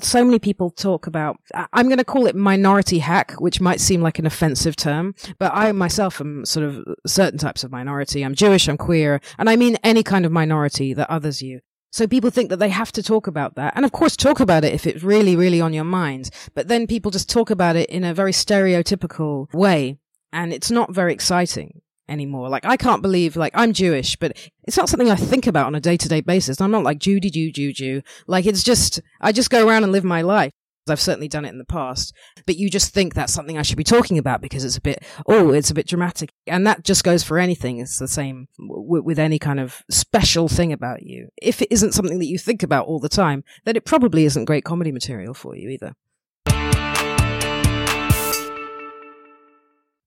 so 0.00 0.24
many 0.24 0.38
people 0.38 0.70
talk 0.70 1.06
about, 1.06 1.38
I'm 1.72 1.86
going 1.86 1.98
to 1.98 2.04
call 2.04 2.26
it 2.26 2.36
minority 2.36 2.98
hack, 2.98 3.32
which 3.38 3.60
might 3.60 3.80
seem 3.80 4.00
like 4.00 4.18
an 4.18 4.26
offensive 4.26 4.76
term, 4.76 5.14
but 5.38 5.52
I 5.54 5.72
myself 5.72 6.20
am 6.20 6.44
sort 6.44 6.66
of 6.66 6.84
certain 7.06 7.38
types 7.38 7.64
of 7.64 7.72
minority. 7.72 8.22
I'm 8.22 8.34
Jewish, 8.34 8.68
I'm 8.68 8.76
queer, 8.76 9.20
and 9.38 9.50
I 9.50 9.56
mean 9.56 9.76
any 9.82 10.02
kind 10.02 10.24
of 10.24 10.32
minority 10.32 10.94
that 10.94 11.10
others 11.10 11.42
you. 11.42 11.60
So 11.90 12.06
people 12.06 12.30
think 12.30 12.50
that 12.50 12.58
they 12.58 12.68
have 12.68 12.92
to 12.92 13.02
talk 13.02 13.26
about 13.26 13.54
that. 13.54 13.72
And 13.74 13.84
of 13.84 13.92
course, 13.92 14.16
talk 14.16 14.40
about 14.40 14.64
it 14.64 14.74
if 14.74 14.86
it's 14.86 15.02
really, 15.02 15.34
really 15.36 15.60
on 15.60 15.72
your 15.72 15.84
mind. 15.84 16.30
But 16.54 16.68
then 16.68 16.86
people 16.86 17.10
just 17.10 17.30
talk 17.30 17.50
about 17.50 17.76
it 17.76 17.88
in 17.88 18.04
a 18.04 18.14
very 18.14 18.32
stereotypical 18.32 19.52
way. 19.54 19.98
And 20.32 20.52
it's 20.52 20.70
not 20.70 20.92
very 20.92 21.12
exciting 21.12 21.80
anymore. 22.08 22.48
Like 22.48 22.64
I 22.64 22.76
can't 22.76 23.02
believe 23.02 23.36
like 23.36 23.52
I'm 23.54 23.72
Jewish, 23.72 24.16
but 24.16 24.36
it's 24.64 24.76
not 24.76 24.88
something 24.88 25.10
I 25.10 25.16
think 25.16 25.46
about 25.46 25.66
on 25.66 25.74
a 25.74 25.80
day 25.80 25.96
to 25.96 26.08
day 26.08 26.20
basis. 26.20 26.60
I'm 26.60 26.70
not 26.70 26.84
like 26.84 26.98
Judy 26.98 27.30
Jew 27.30 27.52
Jew 27.52 27.72
Jew. 27.72 28.02
Like 28.26 28.46
it's 28.46 28.62
just 28.62 29.00
I 29.20 29.32
just 29.32 29.50
go 29.50 29.66
around 29.66 29.84
and 29.84 29.92
live 29.92 30.04
my 30.04 30.22
life. 30.22 30.52
I've 30.90 31.00
certainly 31.00 31.28
done 31.28 31.44
it 31.44 31.50
in 31.50 31.58
the 31.58 31.64
past, 31.64 32.14
but 32.46 32.56
you 32.56 32.70
just 32.70 32.92
think 32.92 33.14
that's 33.14 33.32
something 33.32 33.58
I 33.58 33.62
should 33.62 33.76
be 33.76 33.84
talking 33.84 34.18
about 34.18 34.40
because 34.40 34.64
it's 34.64 34.76
a 34.76 34.80
bit, 34.80 35.04
oh, 35.26 35.52
it's 35.52 35.70
a 35.70 35.74
bit 35.74 35.86
dramatic. 35.86 36.32
And 36.46 36.66
that 36.66 36.84
just 36.84 37.04
goes 37.04 37.22
for 37.22 37.38
anything. 37.38 37.78
It's 37.78 37.98
the 37.98 38.08
same 38.08 38.48
w- 38.58 39.02
with 39.02 39.18
any 39.18 39.38
kind 39.38 39.60
of 39.60 39.82
special 39.90 40.48
thing 40.48 40.72
about 40.72 41.02
you. 41.02 41.28
If 41.40 41.62
it 41.62 41.68
isn't 41.70 41.92
something 41.92 42.18
that 42.18 42.26
you 42.26 42.38
think 42.38 42.62
about 42.62 42.86
all 42.86 43.00
the 43.00 43.08
time, 43.08 43.44
then 43.64 43.76
it 43.76 43.84
probably 43.84 44.24
isn't 44.24 44.44
great 44.46 44.64
comedy 44.64 44.92
material 44.92 45.34
for 45.34 45.56
you 45.56 45.68
either. 45.70 45.94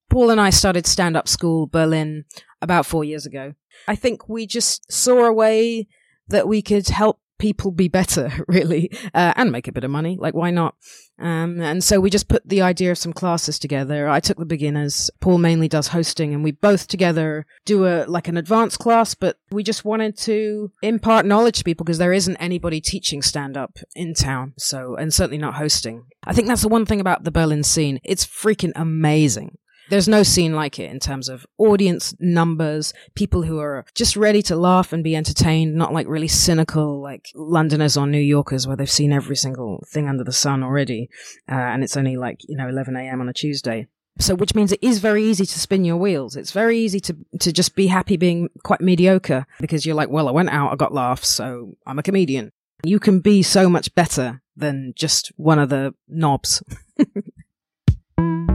Paul 0.09 0.29
and 0.29 0.41
I 0.41 0.49
started 0.49 0.85
stand 0.85 1.15
up 1.15 1.29
school 1.29 1.67
Berlin 1.67 2.25
about 2.61 2.85
four 2.85 3.05
years 3.05 3.25
ago. 3.25 3.53
I 3.87 3.95
think 3.95 4.27
we 4.27 4.45
just 4.45 4.91
saw 4.91 5.25
a 5.25 5.31
way 5.31 5.87
that 6.27 6.49
we 6.49 6.61
could 6.61 6.89
help 6.89 7.19
people 7.41 7.71
be 7.71 7.87
better, 7.87 8.31
really, 8.47 8.89
uh, 9.13 9.33
and 9.35 9.51
make 9.51 9.67
a 9.67 9.71
bit 9.71 9.83
of 9.83 9.91
money. 9.91 10.15
Like, 10.17 10.35
why 10.35 10.51
not? 10.51 10.75
Um, 11.19 11.59
and 11.59 11.83
so 11.83 11.99
we 11.99 12.09
just 12.09 12.27
put 12.27 12.47
the 12.47 12.61
idea 12.61 12.91
of 12.91 12.97
some 12.97 13.13
classes 13.13 13.59
together. 13.59 14.07
I 14.07 14.19
took 14.19 14.37
the 14.37 14.45
beginners. 14.45 15.09
Paul 15.19 15.39
mainly 15.39 15.67
does 15.67 15.87
hosting, 15.87 16.33
and 16.33 16.43
we 16.43 16.51
both 16.51 16.87
together 16.87 17.45
do 17.65 17.85
a 17.85 18.05
like 18.05 18.27
an 18.27 18.37
advanced 18.37 18.79
class. 18.79 19.15
But 19.15 19.37
we 19.51 19.63
just 19.63 19.83
wanted 19.83 20.17
to 20.19 20.71
impart 20.81 21.25
knowledge 21.25 21.57
to 21.57 21.63
people 21.63 21.83
because 21.83 21.97
there 21.97 22.13
isn't 22.13 22.37
anybody 22.37 22.79
teaching 22.79 23.21
stand 23.21 23.57
up 23.57 23.77
in 23.95 24.13
town. 24.13 24.53
So, 24.57 24.95
and 24.95 25.13
certainly 25.13 25.39
not 25.39 25.55
hosting. 25.55 26.05
I 26.23 26.33
think 26.33 26.47
that's 26.47 26.61
the 26.61 26.69
one 26.69 26.85
thing 26.85 27.01
about 27.01 27.23
the 27.23 27.31
Berlin 27.31 27.63
scene. 27.63 27.99
It's 28.03 28.25
freaking 28.25 28.71
amazing. 28.75 29.57
There's 29.91 30.07
no 30.07 30.23
scene 30.23 30.55
like 30.55 30.79
it 30.79 30.89
in 30.89 31.01
terms 31.01 31.27
of 31.27 31.45
audience 31.57 32.15
numbers, 32.17 32.93
people 33.13 33.41
who 33.41 33.59
are 33.59 33.85
just 33.93 34.15
ready 34.15 34.41
to 34.43 34.55
laugh 34.55 34.93
and 34.93 35.03
be 35.03 35.17
entertained, 35.17 35.75
not 35.75 35.91
like 35.91 36.07
really 36.07 36.29
cynical 36.29 37.01
like 37.01 37.29
Londoners 37.35 37.97
or 37.97 38.07
New 38.07 38.17
Yorkers 38.17 38.65
where 38.65 38.77
they've 38.77 38.89
seen 38.89 39.11
every 39.11 39.35
single 39.35 39.83
thing 39.89 40.07
under 40.07 40.23
the 40.23 40.31
sun 40.31 40.63
already. 40.63 41.09
Uh, 41.51 41.55
and 41.55 41.83
it's 41.83 41.97
only 41.97 42.15
like, 42.15 42.37
you 42.47 42.55
know, 42.55 42.69
11 42.69 42.95
a.m. 42.95 43.19
on 43.19 43.27
a 43.27 43.33
Tuesday. 43.33 43.85
So, 44.17 44.33
which 44.33 44.55
means 44.55 44.71
it 44.71 44.79
is 44.81 44.99
very 44.99 45.25
easy 45.25 45.45
to 45.45 45.59
spin 45.59 45.83
your 45.83 45.97
wheels. 45.97 46.37
It's 46.37 46.53
very 46.53 46.77
easy 46.79 47.01
to, 47.01 47.17
to 47.41 47.51
just 47.51 47.75
be 47.75 47.87
happy 47.87 48.15
being 48.15 48.47
quite 48.63 48.79
mediocre 48.79 49.45
because 49.59 49.85
you're 49.85 49.95
like, 49.95 50.09
well, 50.09 50.29
I 50.29 50.31
went 50.31 50.51
out, 50.51 50.71
I 50.71 50.77
got 50.77 50.93
laughs, 50.93 51.27
so 51.27 51.75
I'm 51.85 51.99
a 51.99 52.03
comedian. 52.03 52.53
You 52.85 52.97
can 52.97 53.19
be 53.19 53.43
so 53.43 53.67
much 53.67 53.93
better 53.93 54.41
than 54.55 54.93
just 54.95 55.33
one 55.35 55.59
of 55.59 55.67
the 55.67 55.93
knobs. 56.07 56.63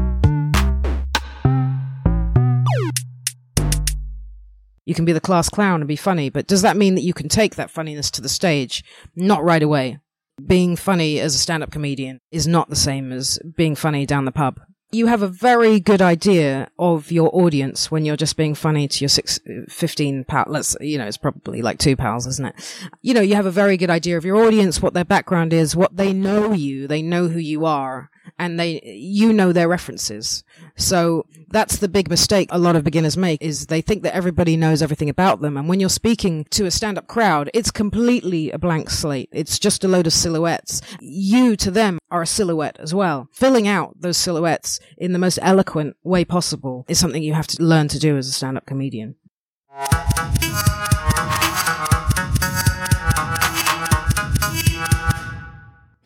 You 4.86 4.94
can 4.94 5.04
be 5.04 5.12
the 5.12 5.20
class 5.20 5.50
clown 5.50 5.82
and 5.82 5.88
be 5.88 5.96
funny, 5.96 6.30
but 6.30 6.46
does 6.46 6.62
that 6.62 6.76
mean 6.76 6.94
that 6.94 7.02
you 7.02 7.12
can 7.12 7.28
take 7.28 7.56
that 7.56 7.70
funniness 7.70 8.10
to 8.12 8.22
the 8.22 8.28
stage? 8.28 8.82
Not 9.14 9.44
right 9.44 9.62
away. 9.62 9.98
Being 10.44 10.76
funny 10.76 11.20
as 11.20 11.34
a 11.34 11.38
stand-up 11.38 11.70
comedian 11.70 12.20
is 12.30 12.46
not 12.46 12.70
the 12.70 12.76
same 12.76 13.12
as 13.12 13.38
being 13.56 13.74
funny 13.74 14.06
down 14.06 14.24
the 14.24 14.32
pub 14.32 14.60
you 14.92 15.06
have 15.06 15.22
a 15.22 15.28
very 15.28 15.80
good 15.80 16.00
idea 16.00 16.68
of 16.78 17.10
your 17.10 17.30
audience 17.34 17.90
when 17.90 18.04
you're 18.04 18.16
just 18.16 18.36
being 18.36 18.54
funny 18.54 18.86
to 18.86 19.00
your 19.00 19.08
six, 19.08 19.40
15 19.68 20.24
pal. 20.24 20.44
Let's, 20.46 20.76
you 20.80 20.96
know, 20.98 21.06
it's 21.06 21.16
probably 21.16 21.60
like 21.60 21.78
two 21.78 21.96
pals, 21.96 22.26
isn't 22.26 22.46
it? 22.46 22.88
You 23.02 23.14
know, 23.14 23.20
you 23.20 23.34
have 23.34 23.46
a 23.46 23.50
very 23.50 23.76
good 23.76 23.90
idea 23.90 24.16
of 24.16 24.24
your 24.24 24.36
audience, 24.36 24.80
what 24.80 24.94
their 24.94 25.04
background 25.04 25.52
is, 25.52 25.74
what 25.74 25.96
they 25.96 26.12
know 26.12 26.52
you, 26.52 26.86
they 26.86 27.02
know 27.02 27.28
who 27.28 27.38
you 27.38 27.64
are 27.64 28.10
and 28.38 28.58
they, 28.58 28.82
you 28.82 29.32
know 29.32 29.52
their 29.52 29.68
references. 29.68 30.44
So 30.76 31.26
that's 31.48 31.78
the 31.78 31.88
big 31.88 32.10
mistake 32.10 32.48
a 32.50 32.58
lot 32.58 32.76
of 32.76 32.84
beginners 32.84 33.16
make 33.16 33.42
is 33.42 33.66
they 33.66 33.80
think 33.80 34.02
that 34.02 34.14
everybody 34.14 34.56
knows 34.56 34.82
everything 34.82 35.08
about 35.08 35.40
them. 35.40 35.56
And 35.56 35.68
when 35.68 35.80
you're 35.80 35.88
speaking 35.88 36.44
to 36.50 36.66
a 36.66 36.70
stand 36.70 36.98
up 36.98 37.06
crowd, 37.06 37.50
it's 37.54 37.70
completely 37.70 38.50
a 38.50 38.58
blank 38.58 38.90
slate. 38.90 39.28
It's 39.32 39.58
just 39.58 39.84
a 39.84 39.88
load 39.88 40.06
of 40.06 40.12
silhouettes. 40.12 40.80
You 41.00 41.56
to 41.56 41.70
them 41.70 41.98
are 42.10 42.22
a 42.22 42.26
silhouette 42.26 42.76
as 42.78 42.94
well. 42.94 43.28
Filling 43.32 43.68
out 43.68 44.00
those 44.00 44.16
silhouettes 44.16 44.80
in 44.98 45.12
the 45.12 45.18
most 45.18 45.38
eloquent 45.42 45.96
way 46.02 46.24
possible 46.24 46.84
is 46.88 46.98
something 46.98 47.22
you 47.22 47.34
have 47.34 47.46
to 47.48 47.62
learn 47.62 47.88
to 47.88 47.98
do 47.98 48.16
as 48.16 48.28
a 48.28 48.32
stand 48.32 48.56
up 48.56 48.66
comedian. 48.66 49.16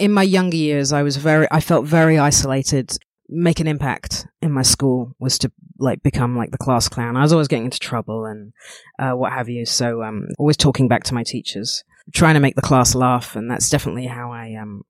In 0.00 0.12
my 0.12 0.22
younger 0.22 0.56
years, 0.56 0.92
I 0.92 1.02
was 1.02 1.16
very, 1.16 1.46
I 1.50 1.60
felt 1.60 1.84
very 1.84 2.18
isolated. 2.18 2.96
Make 3.28 3.60
an 3.60 3.68
impact 3.68 4.26
in 4.42 4.50
my 4.50 4.62
school 4.62 5.14
was 5.20 5.38
to 5.40 5.52
like 5.78 6.02
become 6.02 6.36
like 6.36 6.50
the 6.50 6.58
class 6.58 6.88
clown. 6.88 7.16
I 7.16 7.22
was 7.22 7.32
always 7.32 7.48
getting 7.48 7.66
into 7.66 7.78
trouble 7.78 8.24
and 8.24 8.52
uh, 8.98 9.12
what 9.12 9.32
have 9.32 9.48
you. 9.48 9.66
So, 9.66 10.02
um, 10.02 10.26
always 10.38 10.56
talking 10.56 10.88
back 10.88 11.04
to 11.04 11.14
my 11.14 11.22
teachers, 11.22 11.84
trying 12.12 12.34
to 12.34 12.40
make 12.40 12.56
the 12.56 12.62
class 12.62 12.94
laugh, 12.94 13.36
and 13.36 13.48
that's 13.50 13.68
definitely 13.68 14.06
how 14.06 14.32
I, 14.32 14.54
um, 14.54 14.82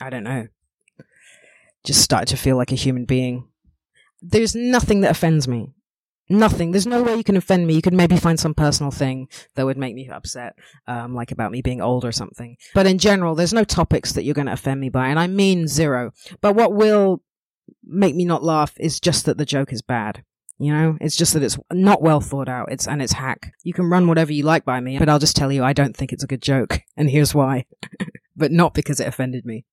I 0.00 0.08
don't 0.08 0.24
know, 0.24 0.46
just 1.84 2.00
started 2.00 2.28
to 2.28 2.36
feel 2.36 2.56
like 2.56 2.72
a 2.72 2.76
human 2.76 3.04
being. 3.04 3.48
There's 4.22 4.54
nothing 4.54 5.00
that 5.00 5.10
offends 5.10 5.46
me 5.46 5.74
nothing. 6.28 6.70
There's 6.70 6.86
no 6.86 7.02
way 7.02 7.16
you 7.16 7.24
can 7.24 7.36
offend 7.36 7.66
me. 7.66 7.74
You 7.74 7.82
could 7.82 7.94
maybe 7.94 8.16
find 8.16 8.38
some 8.38 8.54
personal 8.54 8.90
thing 8.90 9.28
that 9.54 9.66
would 9.66 9.78
make 9.78 9.94
me 9.94 10.08
upset, 10.08 10.54
um, 10.86 11.14
like 11.14 11.32
about 11.32 11.52
me 11.52 11.62
being 11.62 11.80
old 11.80 12.04
or 12.04 12.12
something. 12.12 12.56
But 12.74 12.86
in 12.86 12.98
general, 12.98 13.34
there's 13.34 13.52
no 13.52 13.64
topics 13.64 14.12
that 14.12 14.24
you're 14.24 14.34
going 14.34 14.46
to 14.46 14.52
offend 14.52 14.80
me 14.80 14.88
by, 14.88 15.08
and 15.08 15.18
I 15.18 15.26
mean 15.26 15.68
zero. 15.68 16.12
But 16.40 16.54
what 16.54 16.72
will 16.72 17.22
make 17.82 18.14
me 18.14 18.24
not 18.24 18.42
laugh 18.42 18.74
is 18.78 19.00
just 19.00 19.26
that 19.26 19.38
the 19.38 19.44
joke 19.44 19.72
is 19.72 19.82
bad. 19.82 20.24
You 20.58 20.72
know, 20.72 20.96
it's 21.00 21.16
just 21.16 21.34
that 21.34 21.42
it's 21.42 21.58
not 21.72 22.00
well 22.00 22.20
thought 22.20 22.48
out. 22.48 22.70
It's 22.70 22.86
and 22.86 23.02
it's 23.02 23.14
hack. 23.14 23.52
You 23.64 23.72
can 23.72 23.90
run 23.90 24.06
whatever 24.06 24.32
you 24.32 24.44
like 24.44 24.64
by 24.64 24.80
me, 24.80 24.98
but 24.98 25.08
I'll 25.08 25.18
just 25.18 25.34
tell 25.34 25.50
you 25.50 25.64
I 25.64 25.72
don't 25.72 25.96
think 25.96 26.12
it's 26.12 26.22
a 26.22 26.28
good 26.28 26.42
joke, 26.42 26.80
and 26.96 27.10
here's 27.10 27.34
why. 27.34 27.66
but 28.36 28.52
not 28.52 28.74
because 28.74 29.00
it 29.00 29.08
offended 29.08 29.44
me. 29.44 29.64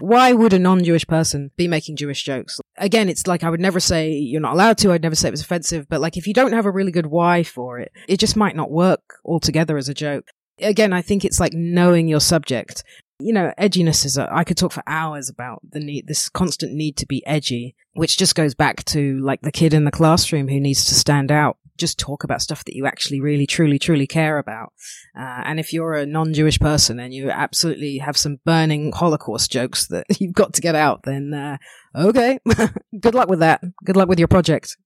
Why 0.00 0.32
would 0.32 0.52
a 0.52 0.58
non-Jewish 0.58 1.06
person 1.06 1.50
be 1.56 1.68
making 1.68 1.96
Jewish 1.96 2.22
jokes? 2.22 2.60
Again, 2.76 3.08
it's 3.08 3.26
like 3.26 3.44
I 3.44 3.50
would 3.50 3.60
never 3.60 3.80
say 3.80 4.12
you're 4.12 4.40
not 4.40 4.54
allowed 4.54 4.78
to. 4.78 4.92
I'd 4.92 5.02
never 5.02 5.14
say 5.14 5.28
it 5.28 5.32
was 5.32 5.40
offensive. 5.40 5.88
But 5.88 6.00
like 6.00 6.16
if 6.16 6.26
you 6.26 6.34
don't 6.34 6.52
have 6.52 6.66
a 6.66 6.70
really 6.70 6.92
good 6.92 7.06
why 7.06 7.42
for 7.42 7.78
it, 7.78 7.92
it 8.06 8.18
just 8.18 8.36
might 8.36 8.56
not 8.56 8.70
work 8.70 9.14
altogether 9.24 9.76
as 9.76 9.88
a 9.88 9.94
joke. 9.94 10.28
Again, 10.60 10.92
I 10.92 11.02
think 11.02 11.24
it's 11.24 11.40
like 11.40 11.52
knowing 11.52 12.08
your 12.08 12.20
subject. 12.20 12.82
You 13.20 13.32
know, 13.32 13.52
edginess 13.58 14.04
is 14.04 14.16
a, 14.16 14.28
I 14.32 14.44
could 14.44 14.56
talk 14.56 14.72
for 14.72 14.82
hours 14.86 15.28
about 15.28 15.60
the 15.68 15.80
need, 15.80 16.06
this 16.06 16.28
constant 16.28 16.72
need 16.72 16.96
to 16.98 17.06
be 17.06 17.26
edgy, 17.26 17.74
which 17.94 18.16
just 18.16 18.36
goes 18.36 18.54
back 18.54 18.84
to 18.86 19.18
like 19.20 19.40
the 19.40 19.50
kid 19.50 19.74
in 19.74 19.84
the 19.84 19.90
classroom 19.90 20.48
who 20.48 20.60
needs 20.60 20.84
to 20.84 20.94
stand 20.94 21.32
out 21.32 21.58
just 21.78 21.98
talk 21.98 22.24
about 22.24 22.42
stuff 22.42 22.64
that 22.64 22.74
you 22.74 22.86
actually 22.86 23.20
really, 23.20 23.46
truly, 23.46 23.78
truly 23.78 24.06
care 24.06 24.38
about. 24.38 24.72
Uh, 25.18 25.42
and 25.44 25.58
if 25.60 25.72
you're 25.72 25.94
a 25.94 26.06
non-Jewish 26.06 26.58
person 26.58 26.98
and 26.98 27.14
you 27.14 27.30
absolutely 27.30 27.98
have 27.98 28.16
some 28.16 28.40
burning 28.44 28.92
Holocaust 28.92 29.50
jokes 29.50 29.86
that 29.88 30.04
you've 30.20 30.34
got 30.34 30.54
to 30.54 30.60
get 30.60 30.74
out, 30.74 31.04
then 31.04 31.32
uh, 31.32 31.56
okay, 31.96 32.38
good 33.00 33.14
luck 33.14 33.28
with 33.28 33.40
that. 33.40 33.62
Good 33.84 33.96
luck 33.96 34.08
with 34.08 34.18
your 34.18 34.28
project. 34.28 34.76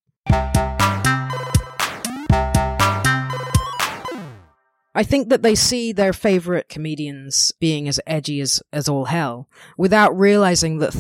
I 4.94 5.04
think 5.04 5.30
that 5.30 5.42
they 5.42 5.54
see 5.54 5.92
their 5.92 6.12
favorite 6.12 6.68
comedians 6.68 7.50
being 7.58 7.88
as 7.88 7.98
edgy 8.06 8.42
as, 8.42 8.62
as 8.72 8.90
all 8.90 9.06
hell 9.06 9.48
without 9.78 10.16
realizing 10.16 10.78
that 10.80 10.94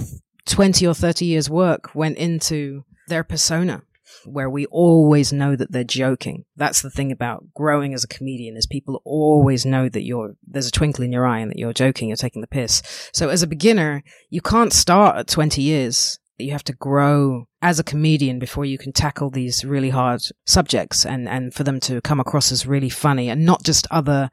20 0.46 0.86
or 0.86 0.94
30 0.94 1.26
years 1.26 1.50
work 1.50 1.94
went 1.94 2.16
into 2.16 2.84
their 3.08 3.22
persona 3.22 3.82
where 4.24 4.50
we 4.50 4.66
always 4.66 5.32
know 5.32 5.56
that 5.56 5.72
they're 5.72 5.84
joking. 5.84 6.44
That's 6.56 6.82
the 6.82 6.90
thing 6.90 7.12
about 7.12 7.44
growing 7.54 7.94
as 7.94 8.04
a 8.04 8.08
comedian 8.08 8.56
is 8.56 8.66
people 8.66 9.02
always 9.04 9.64
know 9.66 9.88
that 9.88 10.02
you're, 10.02 10.34
there's 10.46 10.68
a 10.68 10.72
twinkle 10.72 11.04
in 11.04 11.12
your 11.12 11.26
eye 11.26 11.40
and 11.40 11.50
that 11.50 11.58
you're 11.58 11.72
joking, 11.72 12.08
you're 12.08 12.16
taking 12.16 12.40
the 12.40 12.48
piss. 12.48 12.82
So 13.12 13.28
as 13.28 13.42
a 13.42 13.46
beginner, 13.46 14.02
you 14.30 14.40
can't 14.40 14.72
start 14.72 15.16
at 15.16 15.28
20 15.28 15.62
years. 15.62 16.18
You 16.38 16.52
have 16.52 16.64
to 16.64 16.72
grow 16.72 17.46
as 17.60 17.78
a 17.78 17.84
comedian 17.84 18.38
before 18.38 18.64
you 18.64 18.78
can 18.78 18.92
tackle 18.92 19.30
these 19.30 19.64
really 19.64 19.90
hard 19.90 20.22
subjects 20.46 21.06
and, 21.06 21.28
and 21.28 21.54
for 21.54 21.62
them 21.62 21.78
to 21.80 22.00
come 22.00 22.20
across 22.20 22.50
as 22.50 22.66
really 22.66 22.90
funny 22.90 23.28
and 23.28 23.44
not 23.44 23.62
just 23.62 23.86
other 23.90 24.30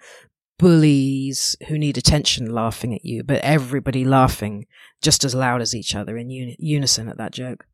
bullies 0.57 1.55
who 1.67 1.77
need 1.77 1.97
attention 1.97 2.51
laughing 2.51 2.93
at 2.93 3.05
you, 3.05 3.23
but 3.23 3.41
everybody 3.41 4.03
laughing 4.03 4.65
just 5.01 5.23
as 5.23 5.33
loud 5.33 5.61
as 5.61 5.73
each 5.73 5.95
other 5.95 6.17
in 6.17 6.29
uni- 6.29 6.57
unison 6.59 7.07
at 7.07 7.17
that 7.17 7.31
joke 7.31 7.65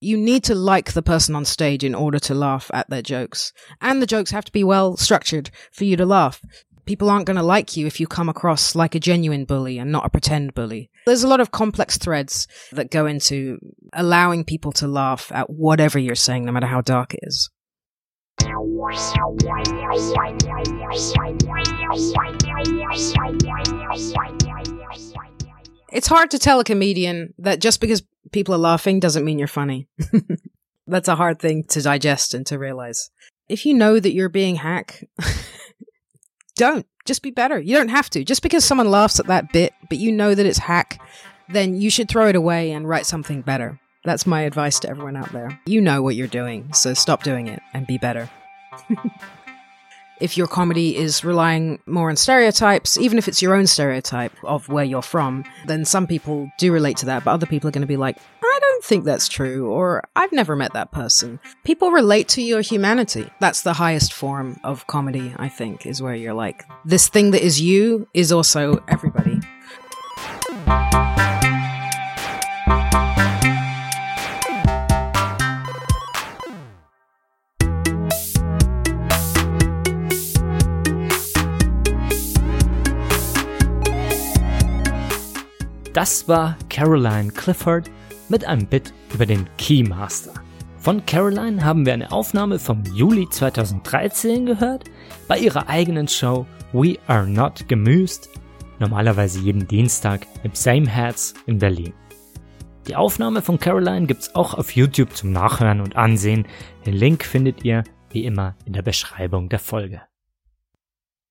you 0.00 0.16
need 0.16 0.44
to 0.44 0.54
like 0.54 0.92
the 0.92 1.02
person 1.02 1.34
on 1.34 1.44
stage 1.44 1.82
in 1.82 1.94
order 1.94 2.18
to 2.18 2.34
laugh 2.34 2.70
at 2.74 2.88
their 2.90 3.02
jokes. 3.02 3.52
And 3.80 4.02
the 4.02 4.06
jokes 4.06 4.30
have 4.30 4.44
to 4.44 4.52
be 4.52 4.64
well 4.64 4.96
structured 4.96 5.50
for 5.72 5.84
you 5.84 5.96
to 5.96 6.06
laugh. 6.06 6.40
People 6.84 7.10
aren't 7.10 7.26
going 7.26 7.36
to 7.36 7.42
like 7.42 7.76
you 7.76 7.86
if 7.86 7.98
you 7.98 8.06
come 8.06 8.28
across 8.28 8.76
like 8.76 8.94
a 8.94 9.00
genuine 9.00 9.44
bully 9.44 9.78
and 9.78 9.90
not 9.90 10.06
a 10.06 10.10
pretend 10.10 10.54
bully. 10.54 10.90
There's 11.06 11.24
a 11.24 11.28
lot 11.28 11.40
of 11.40 11.50
complex 11.50 11.98
threads 11.98 12.46
that 12.72 12.90
go 12.90 13.06
into 13.06 13.58
allowing 13.92 14.44
people 14.44 14.70
to 14.72 14.86
laugh 14.86 15.32
at 15.32 15.50
whatever 15.50 15.98
you're 15.98 16.14
saying, 16.14 16.44
no 16.44 16.52
matter 16.52 16.66
how 16.66 16.82
dark 16.82 17.14
it 17.14 17.20
is. 17.22 17.50
It's 25.92 26.06
hard 26.06 26.30
to 26.32 26.38
tell 26.38 26.60
a 26.60 26.64
comedian 26.64 27.32
that 27.38 27.60
just 27.60 27.80
because 27.80 28.02
people 28.36 28.54
are 28.54 28.58
laughing 28.58 29.00
doesn't 29.00 29.24
mean 29.24 29.38
you're 29.38 29.48
funny. 29.48 29.88
That's 30.86 31.08
a 31.08 31.14
hard 31.14 31.38
thing 31.38 31.64
to 31.70 31.80
digest 31.80 32.34
and 32.34 32.44
to 32.48 32.58
realize. 32.58 33.08
If 33.48 33.64
you 33.64 33.72
know 33.72 33.98
that 33.98 34.12
you're 34.12 34.28
being 34.28 34.56
hack, 34.56 35.08
don't. 36.54 36.84
Just 37.06 37.22
be 37.22 37.30
better. 37.30 37.58
You 37.58 37.78
don't 37.78 37.88
have 37.88 38.10
to. 38.10 38.24
Just 38.24 38.42
because 38.42 38.62
someone 38.62 38.90
laughs 38.90 39.18
at 39.18 39.28
that 39.28 39.54
bit, 39.54 39.72
but 39.88 39.96
you 39.96 40.12
know 40.12 40.34
that 40.34 40.44
it's 40.44 40.58
hack, 40.58 41.00
then 41.48 41.80
you 41.80 41.88
should 41.88 42.10
throw 42.10 42.28
it 42.28 42.36
away 42.36 42.72
and 42.72 42.86
write 42.86 43.06
something 43.06 43.40
better. 43.40 43.80
That's 44.04 44.26
my 44.26 44.42
advice 44.42 44.78
to 44.80 44.90
everyone 44.90 45.16
out 45.16 45.32
there. 45.32 45.58
You 45.64 45.80
know 45.80 46.02
what 46.02 46.14
you're 46.14 46.26
doing, 46.26 46.74
so 46.74 46.92
stop 46.92 47.22
doing 47.22 47.46
it 47.46 47.62
and 47.72 47.86
be 47.86 47.96
better. 47.96 48.28
if 50.20 50.36
your 50.36 50.46
comedy 50.46 50.96
is 50.96 51.24
relying 51.24 51.78
more 51.86 52.08
on 52.08 52.16
stereotypes, 52.16 52.96
even 52.96 53.18
if 53.18 53.28
it's 53.28 53.42
your 53.42 53.54
own 53.54 53.66
stereotype 53.66 54.32
of 54.44 54.68
where 54.68 54.84
you're 54.84 55.02
from, 55.02 55.44
then 55.66 55.84
some 55.84 56.06
people 56.06 56.50
do 56.58 56.72
relate 56.72 56.96
to 56.98 57.06
that, 57.06 57.24
but 57.24 57.32
other 57.32 57.46
people 57.46 57.68
are 57.68 57.72
going 57.72 57.82
to 57.82 57.86
be 57.86 57.96
like, 57.96 58.16
I 58.42 58.58
don't 58.60 58.84
think 58.84 59.04
that's 59.04 59.28
true, 59.28 59.68
or 59.68 60.02
I've 60.14 60.32
never 60.32 60.56
met 60.56 60.72
that 60.72 60.92
person. 60.92 61.38
People 61.64 61.90
relate 61.90 62.28
to 62.28 62.42
your 62.42 62.62
humanity. 62.62 63.30
That's 63.40 63.62
the 63.62 63.74
highest 63.74 64.12
form 64.12 64.58
of 64.64 64.86
comedy, 64.86 65.34
I 65.36 65.48
think, 65.48 65.86
is 65.86 66.00
where 66.00 66.14
you're 66.14 66.34
like, 66.34 66.64
this 66.84 67.08
thing 67.08 67.32
that 67.32 67.44
is 67.44 67.60
you 67.60 68.08
is 68.14 68.32
also 68.32 68.82
everybody. 68.88 69.40
Das 86.06 86.28
war 86.28 86.56
Caroline 86.68 87.32
Clifford 87.32 87.90
mit 88.28 88.44
einem 88.44 88.64
Bit 88.64 88.94
über 89.12 89.26
den 89.26 89.44
Keymaster. 89.58 90.34
Von 90.78 91.04
Caroline 91.04 91.64
haben 91.64 91.84
wir 91.84 91.94
eine 91.94 92.12
Aufnahme 92.12 92.60
vom 92.60 92.84
Juli 92.94 93.28
2013 93.28 94.46
gehört, 94.46 94.84
bei 95.26 95.36
ihrer 95.36 95.68
eigenen 95.68 96.06
Show 96.06 96.46
We 96.72 96.96
Are 97.08 97.26
Not 97.26 97.66
Gemüst, 97.66 98.30
normalerweise 98.78 99.40
jeden 99.40 99.66
Dienstag 99.66 100.28
im 100.44 100.54
Same 100.54 100.86
Hats 100.94 101.34
in 101.46 101.58
Berlin. 101.58 101.92
Die 102.86 102.94
Aufnahme 102.94 103.42
von 103.42 103.58
Caroline 103.58 104.06
gibt's 104.06 104.32
auch 104.36 104.54
auf 104.54 104.76
YouTube 104.76 105.12
zum 105.12 105.32
Nachhören 105.32 105.80
und 105.80 105.96
Ansehen. 105.96 106.46
Den 106.86 106.94
Link 106.94 107.24
findet 107.24 107.64
ihr 107.64 107.82
wie 108.10 108.24
immer 108.24 108.54
in 108.64 108.74
der 108.74 108.82
Beschreibung 108.82 109.48
der 109.48 109.58
Folge. 109.58 110.02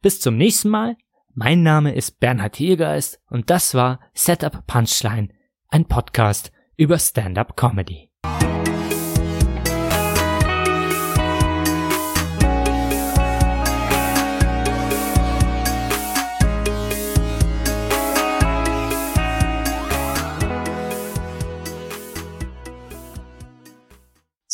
Bis 0.00 0.18
zum 0.18 0.38
nächsten 0.38 0.70
Mal. 0.70 0.96
Mein 1.34 1.62
Name 1.62 1.94
ist 1.94 2.20
Bernhard 2.20 2.56
Hiergeist 2.56 3.20
und 3.28 3.50
das 3.50 3.74
war 3.74 4.00
Setup 4.14 4.66
Punchline, 4.66 5.28
ein 5.68 5.84
Podcast 5.84 6.52
über 6.78 6.98
Stand-up 6.98 7.54
Comedy. 7.54 8.10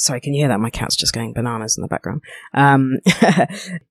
Sorry, 0.03 0.17
I 0.17 0.21
can 0.21 0.35
you 0.35 0.41
hear 0.41 0.49
that? 0.49 0.59
My 0.59 0.69
cat's 0.69 0.97
just 0.97 1.13
going 1.13 1.33
bananas 1.33 1.79
in 1.79 1.83
the 1.83 1.87
background. 1.87 2.23
Um, 2.55 2.99